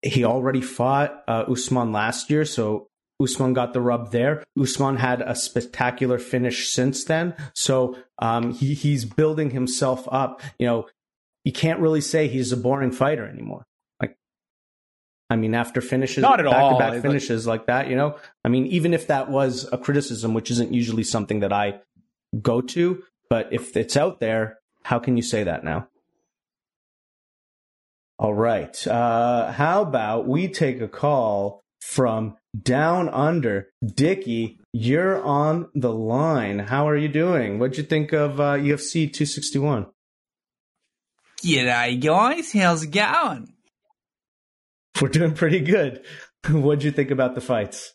[0.00, 2.88] he already fought uh, Usman last year, so
[3.22, 4.44] Usman got the rub there.
[4.58, 10.40] Usman had a spectacular finish since then, so um, he he's building himself up.
[10.60, 10.86] You know,
[11.44, 13.66] you can't really say he's a boring fighter anymore.
[15.30, 18.16] I mean, after finishes, not at back all, back finishes like, like that, you know.
[18.44, 21.80] I mean, even if that was a criticism, which isn't usually something that I
[22.40, 25.88] go to, but if it's out there, how can you say that now?
[28.18, 28.86] All right.
[28.86, 33.68] Uh, how about we take a call from down under.
[33.84, 36.58] Dickie, you're on the line.
[36.58, 37.58] How are you doing?
[37.58, 39.86] What'd you think of uh, UFC 261?
[41.42, 42.52] G'day, guys.
[42.52, 43.52] How's it going?
[45.00, 46.04] We're doing pretty good.
[46.50, 47.94] What'd you think about the fights?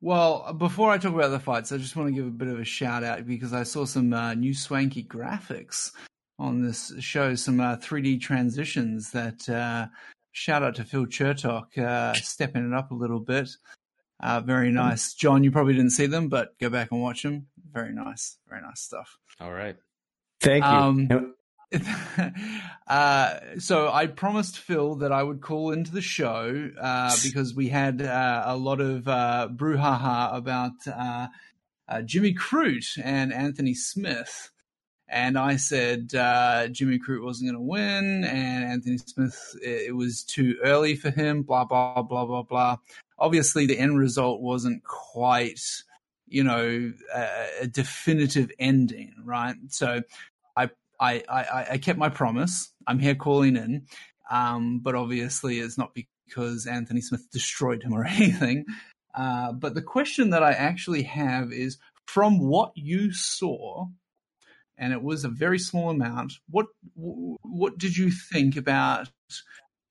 [0.00, 2.60] Well, before I talk about the fights, I just want to give a bit of
[2.60, 5.92] a shout out because I saw some uh, new swanky graphics
[6.38, 9.86] on this show, some uh, 3D transitions that uh,
[10.32, 13.48] shout out to Phil Chertok, uh, stepping it up a little bit.
[14.20, 15.14] Uh, very nice.
[15.14, 17.46] John, you probably didn't see them, but go back and watch them.
[17.72, 18.38] Very nice.
[18.48, 19.18] Very nice stuff.
[19.40, 19.76] All right.
[20.40, 20.70] Thank you.
[20.70, 21.34] Um,
[22.86, 27.68] uh, so I promised Phil that I would call into the show uh, because we
[27.68, 31.28] had uh, a lot of uh, brouhaha about uh,
[31.88, 34.50] uh, Jimmy Crute and Anthony Smith.
[35.08, 39.96] And I said uh, Jimmy Crute wasn't going to win, and Anthony Smith, it, it
[39.96, 42.78] was too early for him, blah, blah, blah, blah, blah.
[43.16, 45.60] Obviously, the end result wasn't quite,
[46.26, 49.54] you know, a, a definitive ending, right?
[49.68, 50.02] So
[51.00, 52.72] I, I, I, kept my promise.
[52.86, 53.86] I'm here calling in,
[54.30, 58.64] um, but obviously it's not because Anthony Smith destroyed him or anything.
[59.14, 63.86] Uh, but the question that I actually have is from what you saw,
[64.78, 66.34] and it was a very small amount.
[66.50, 69.08] What what did you think about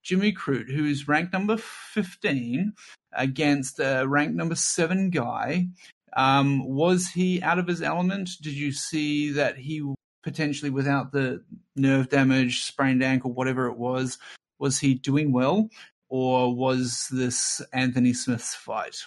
[0.03, 2.74] Jimmy Crute, who is ranked number fifteen,
[3.14, 5.68] against a ranked number seven guy?
[6.16, 8.30] Um, was he out of his element?
[8.41, 9.84] Did you see that he
[10.26, 11.41] potentially, without the
[11.78, 14.17] nerve damage, sprained ankle, whatever it was,
[14.59, 15.69] was he doing well,
[16.09, 18.97] or was this Anthony Smith's fight?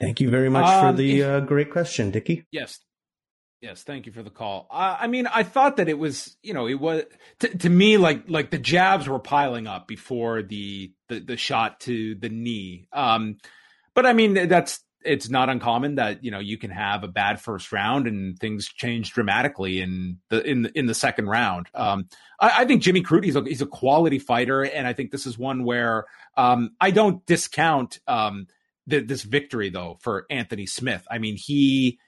[0.00, 2.46] Thank you very much Um, for the uh, great question, Dickie.
[2.52, 2.78] Yes.
[3.62, 4.68] Yes, thank you for the call.
[4.70, 7.04] Uh, I mean, I thought that it was, you know, it was
[7.40, 11.80] to, to me like like the jabs were piling up before the the, the shot
[11.80, 12.88] to the knee.
[12.92, 13.38] Um,
[13.94, 17.40] but I mean, that's it's not uncommon that you know you can have a bad
[17.40, 21.68] first round and things change dramatically in the in the, in the second round.
[21.74, 22.08] Um,
[22.40, 25.26] I, I think Jimmy Crute he's a he's a quality fighter, and I think this
[25.26, 28.46] is one where um, I don't discount um,
[28.86, 31.06] the, this victory though for Anthony Smith.
[31.10, 31.98] I mean he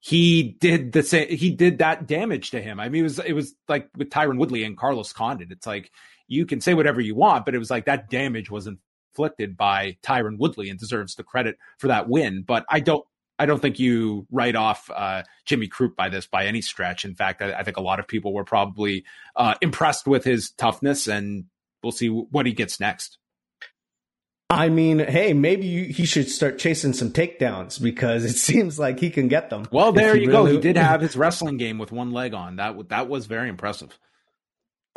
[0.00, 2.80] he did the same he did that damage to him.
[2.80, 5.52] I mean it was it was like with Tyron Woodley and Carlos Condit.
[5.52, 5.90] It's like
[6.28, 8.68] you can say whatever you want, but it was like that damage was
[9.16, 12.42] inflicted by Tyron Woodley and deserves the credit for that win.
[12.42, 13.04] But I don't
[13.38, 17.04] I don't think you write off uh, Jimmy Crute by this by any stretch.
[17.04, 19.04] In fact, I, I think a lot of people were probably
[19.34, 21.44] uh, impressed with his toughness, and
[21.82, 23.18] we'll see what he gets next.
[24.48, 29.00] I mean, hey, maybe you, he should start chasing some takedowns because it seems like
[29.00, 29.66] he can get them.
[29.70, 30.44] Well, there he you go.
[30.46, 32.56] He did have his wrestling game with one leg on.
[32.56, 33.98] That w- that was very impressive.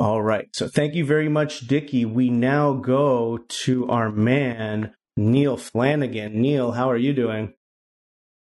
[0.00, 0.48] All right.
[0.54, 2.06] So thank you very much, Dickie.
[2.06, 6.40] We now go to our man, Neil Flanagan.
[6.40, 7.52] Neil, how are you doing?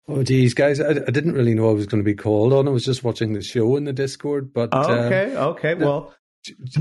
[0.07, 2.69] Oh, geez, guys, I, I didn't really know I was going to be called on.
[2.69, 4.53] I was just watching the show in the Discord.
[4.53, 5.37] But um, okay.
[5.37, 5.75] Okay.
[5.75, 6.15] Well,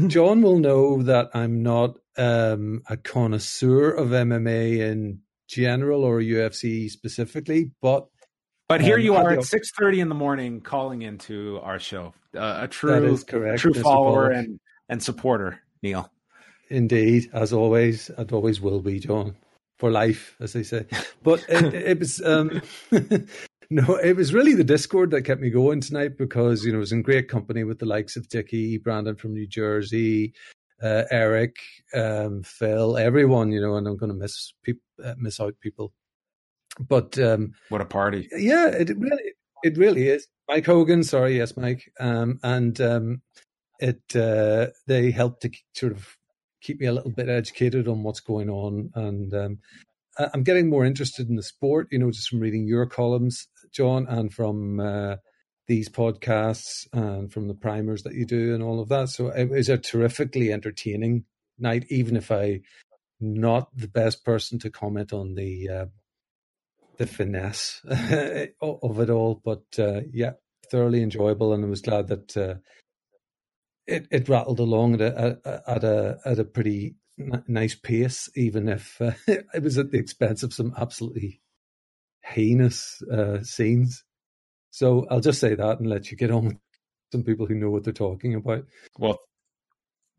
[0.08, 6.90] John will know that I'm not um, a connoisseur of MMA in general or UFC
[6.90, 8.08] specifically, but
[8.68, 12.14] But here Um, you are at six thirty in the morning, calling into our show.
[12.36, 13.60] Uh, a true, correct.
[13.60, 14.60] true follower and
[14.90, 16.12] and supporter, Neil.
[16.70, 19.38] Indeed, as always, it always will be, John,
[19.78, 20.86] for life, as they say.
[21.24, 22.62] But it, it was um,
[23.70, 26.80] no, it was really the Discord that kept me going tonight because you know it
[26.80, 30.34] was in great company with the likes of Dickie, Brandon from New Jersey,
[30.84, 31.56] uh, Eric,
[31.94, 33.54] um, Phil, everyone.
[33.54, 35.94] You know, and I'm going to miss peop- uh, miss out people.
[36.80, 38.28] But um, What a party!
[38.36, 40.28] yeah, it really, it really is.
[40.48, 43.22] Mike Hogan, sorry, yes, Mike, um, and um,
[43.80, 46.16] it uh, they helped to sort of
[46.62, 49.60] keep me a little bit educated on what's going on, and um,
[50.34, 51.88] I'm getting more interested in the sport.
[51.92, 55.18] You know, just from reading your columns, John, and from uh,
[55.68, 59.10] these podcasts and from the primers that you do and all of that.
[59.10, 61.26] So it was a terrifically entertaining
[61.60, 62.62] night, even if I
[63.20, 65.86] not the best person to comment on the uh,
[66.98, 67.82] the finesse
[68.62, 69.42] of it all.
[69.44, 70.34] But uh, yeah,
[70.72, 72.56] thoroughly enjoyable, and I was glad that uh,
[73.88, 78.70] it it rattled along at a at a at a pretty n- nice pace, even
[78.70, 81.42] if uh, it was at the expense of some absolutely
[82.24, 84.04] heinous uh, scenes.
[84.72, 86.58] So I'll just say that and let you get on with
[87.12, 88.66] some people who know what they're talking about.
[89.00, 89.20] Well,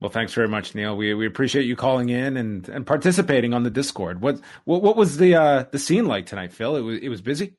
[0.00, 0.96] well, thanks very much, Neil.
[0.96, 4.20] We we appreciate you calling in and and participating on the Discord.
[4.20, 6.76] What what what was the uh the scene like tonight, Phil?
[6.76, 7.54] It was it was busy.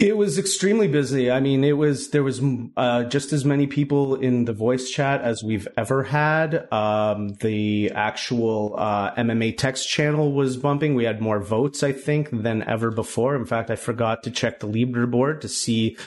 [0.00, 1.30] It was extremely busy.
[1.30, 2.40] I mean, it was there was
[2.78, 6.72] uh, just as many people in the voice chat as we've ever had.
[6.72, 10.94] Um, the actual uh, MMA text channel was bumping.
[10.94, 13.36] We had more votes, I think, than ever before.
[13.36, 15.98] In fact, I forgot to check the leaderboard to see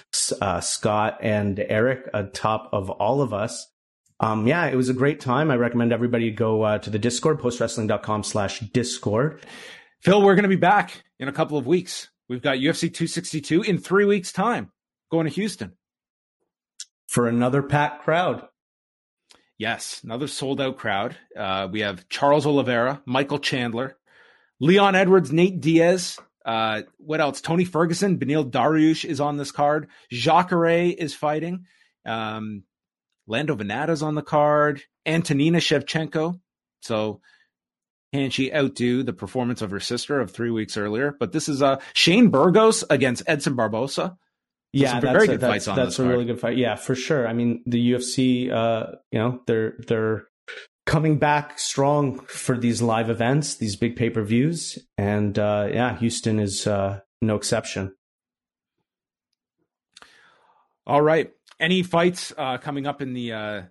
[0.42, 3.73] uh, Scott and Eric atop of all of us.
[4.20, 5.52] Um, yeah, it was a great time.
[5.52, 9.46] I recommend everybody go uh, to the Discord, postwrestling.com slash Discord.
[10.02, 12.10] Phil, we're going to be back in a couple of weeks.
[12.30, 14.72] We've got UFC 262 in three weeks' time
[15.12, 15.74] going to Houston.
[17.08, 18.48] For another packed crowd.
[19.58, 21.16] Yes, another sold out crowd.
[21.38, 23.98] Uh, we have Charles Oliveira, Michael Chandler,
[24.60, 26.18] Leon Edwards, Nate Diaz.
[26.46, 27.40] Uh, what else?
[27.40, 29.90] Tony Ferguson, Beneil Dariush is on this card.
[30.12, 31.66] Jacare is fighting.
[32.06, 32.64] Um,
[33.28, 34.82] Lando Vannata's on the card.
[35.06, 36.40] Antonina Shevchenko.
[36.82, 37.22] So
[38.14, 41.16] can she outdo the performance of her sister of three weeks earlier?
[41.20, 44.18] But this is uh, Shane Burgos against Edson Barbosa.
[44.72, 46.12] Yeah, that's very a, good that's, fights on that's a card.
[46.12, 46.58] really good fight.
[46.58, 47.28] Yeah, for sure.
[47.28, 50.26] I mean, the UFC, uh, you know, they're they're
[50.86, 55.98] coming back strong for these live events, these big pay per views, and uh, yeah,
[55.98, 57.96] Houston is uh, no exception.
[60.86, 61.32] All right.
[61.64, 63.62] Any fights uh, coming up in the uh,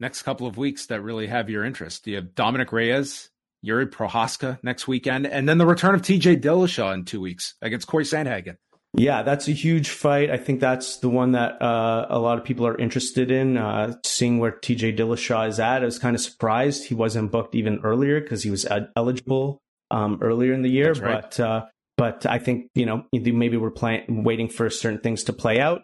[0.00, 2.04] next couple of weeks that really have your interest?
[2.04, 3.28] Do you have Dominick Reyes
[3.64, 7.86] Jiri Prochazka next weekend, and then the return of TJ Dillashaw in two weeks against
[7.86, 8.56] Cory Sandhagen.
[8.96, 10.30] Yeah, that's a huge fight.
[10.30, 13.56] I think that's the one that uh, a lot of people are interested in.
[13.56, 17.56] Uh, seeing where TJ Dillashaw is at, I was kind of surprised he wasn't booked
[17.56, 20.92] even earlier because he was eligible um, earlier in the year.
[20.92, 21.22] Right.
[21.22, 21.66] But uh,
[21.96, 25.82] but I think you know maybe we're playing, waiting for certain things to play out.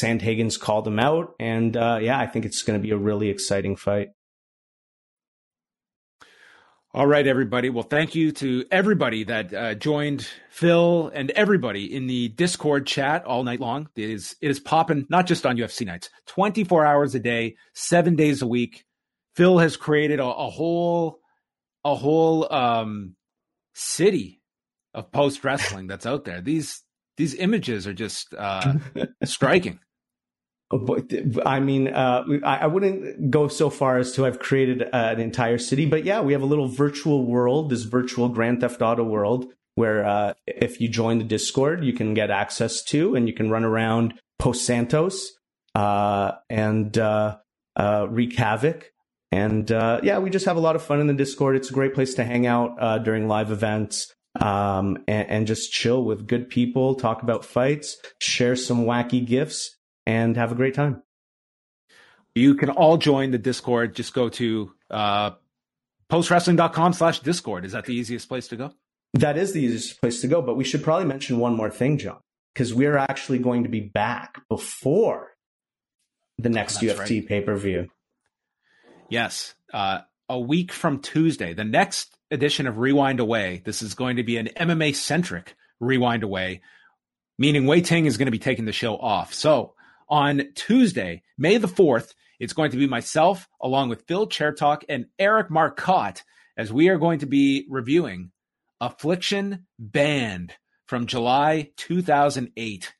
[0.00, 3.28] Sandhagen's called him out, and uh, yeah, I think it's going to be a really
[3.28, 4.08] exciting fight.
[6.92, 7.70] All right, everybody.
[7.70, 13.24] Well, thank you to everybody that uh, joined Phil and everybody in the Discord chat
[13.24, 13.88] all night long.
[13.94, 17.54] It is it is popping not just on UFC nights, twenty four hours a day,
[17.74, 18.84] seven days a week.
[19.36, 21.20] Phil has created a, a whole
[21.84, 23.14] a whole um,
[23.74, 24.42] city
[24.92, 26.40] of post wrestling that's out there.
[26.40, 26.82] These
[27.16, 28.74] these images are just uh,
[29.24, 29.78] striking.
[30.72, 35.58] I mean, uh, I wouldn't go so far as to have created uh, an entire
[35.58, 39.46] city, but yeah, we have a little virtual world, this virtual Grand Theft Auto world,
[39.74, 43.50] where uh, if you join the Discord, you can get access to, and you can
[43.50, 45.32] run around post Santos
[45.74, 47.38] uh, and uh,
[47.74, 48.92] uh, wreak havoc.
[49.32, 51.56] And yeah, we just have a lot of fun in the Discord.
[51.56, 54.12] It's a great place to hang out during live events.
[54.40, 59.76] Um, and, and just chill with good people, talk about fights, share some wacky gifts,
[60.10, 61.02] and have a great time.
[62.34, 63.94] You can all join the Discord.
[63.94, 65.30] Just go to uh,
[66.10, 67.64] postwrestling.com slash Discord.
[67.64, 68.72] Is that the easiest place to go?
[69.14, 70.42] That is the easiest place to go.
[70.42, 72.18] But we should probably mention one more thing, John,
[72.54, 75.30] because we're actually going to be back before
[76.38, 77.28] the next oh, UFC right.
[77.28, 77.88] pay per view.
[79.08, 79.54] Yes.
[79.72, 83.62] Uh, a week from Tuesday, the next edition of Rewind-A-Wai.
[83.64, 86.60] This is going to be an MMA centric Rewind-A-Wai,
[87.38, 89.34] meaning Wai Ting is going to be taking the show off.
[89.34, 89.74] So
[90.10, 92.14] on Tuesday, May the 4th.
[92.38, 96.24] It's going to be myself, along with Phil Chertok and Eric Marcotte,
[96.56, 98.32] as we are going to be reviewing
[98.80, 100.54] Affliction Banned
[100.86, 102.94] from July 2008,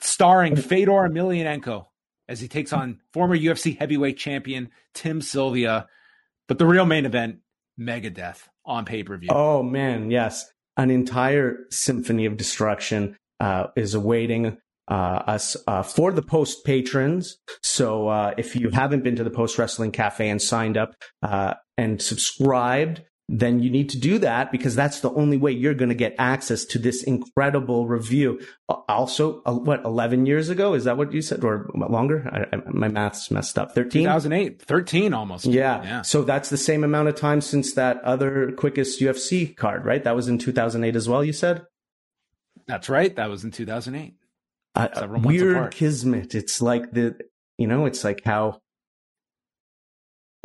[0.00, 1.86] starring Fedor Emelianenko
[2.28, 5.88] as he takes on former UFC heavyweight champion Tim Sylvia.
[6.48, 7.38] But the real main event,
[7.78, 9.30] Megadeth on pay per view.
[9.32, 10.50] Oh, man, yes.
[10.76, 14.56] An entire symphony of destruction uh, is awaiting
[14.92, 17.38] us uh, for the post patrons.
[17.62, 21.54] So uh, if you haven't been to the Post Wrestling Cafe and signed up uh,
[21.76, 25.88] and subscribed, then you need to do that because that's the only way you're going
[25.88, 28.38] to get access to this incredible review.
[28.68, 30.74] Also, uh, what, 11 years ago?
[30.74, 31.42] Is that what you said?
[31.42, 32.28] Or longer?
[32.30, 33.74] I, I, my math's messed up.
[33.74, 34.02] 13?
[34.02, 34.60] 2008.
[34.60, 35.46] 13 almost.
[35.46, 35.82] Yeah.
[35.82, 36.02] yeah.
[36.02, 40.04] So that's the same amount of time since that other quickest UFC card, right?
[40.04, 41.62] That was in 2008 as well, you said?
[42.66, 43.14] That's right.
[43.16, 44.16] That was in 2008
[44.74, 46.34] a weird kismet.
[46.34, 47.16] It's like the,
[47.58, 48.60] you know, it's like how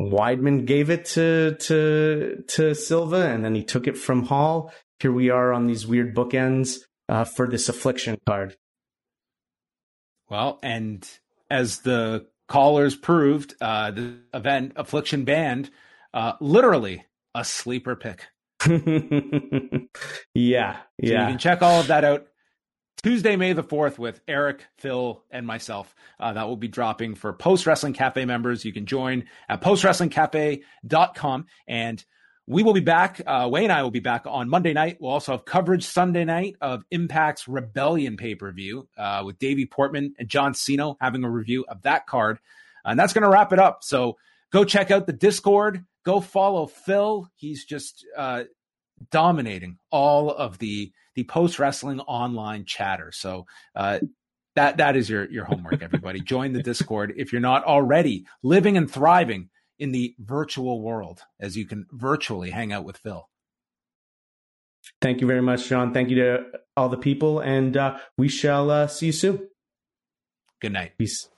[0.00, 4.72] Weidman gave it to to to Silva, and then he took it from Hall.
[4.98, 6.78] Here we are on these weird bookends
[7.08, 8.56] uh, for this affliction card.
[10.28, 11.06] Well, and
[11.50, 15.70] as the callers proved, uh, the event affliction banned,
[16.14, 17.04] uh, literally
[17.34, 18.26] a sleeper pick.
[18.66, 18.70] yeah,
[20.34, 20.34] yeah.
[20.34, 22.26] So you can check all of that out
[23.02, 25.94] Tuesday, May the 4th, with Eric, Phil, and myself.
[26.18, 28.64] Uh, that will be dropping for Post Wrestling Cafe members.
[28.64, 31.46] You can join at postwrestlingcafe.com.
[31.66, 32.04] And
[32.46, 33.22] we will be back.
[33.26, 34.98] Uh, Wai and I will be back on Monday night.
[35.00, 39.64] We'll also have coverage Sunday night of Impact's Rebellion pay per view uh, with Davey
[39.64, 42.38] Portman and John Siino having a review of that card.
[42.84, 43.82] And that's going to wrap it up.
[43.82, 44.18] So
[44.52, 45.84] go check out the Discord.
[46.04, 47.30] Go follow Phil.
[47.36, 48.44] He's just uh,
[49.10, 53.12] dominating all of the the post wrestling online chatter.
[53.12, 53.46] So
[53.76, 53.98] uh,
[54.56, 55.82] that that is your your homework.
[55.88, 61.20] Everybody, join the Discord if you're not already living and thriving in the virtual world,
[61.38, 63.28] as you can virtually hang out with Phil.
[65.02, 65.92] Thank you very much, Sean.
[65.92, 66.44] Thank you to
[66.74, 69.46] all the people, and uh, we shall uh, see you soon.
[70.60, 70.92] Good night.
[70.96, 71.28] Peace.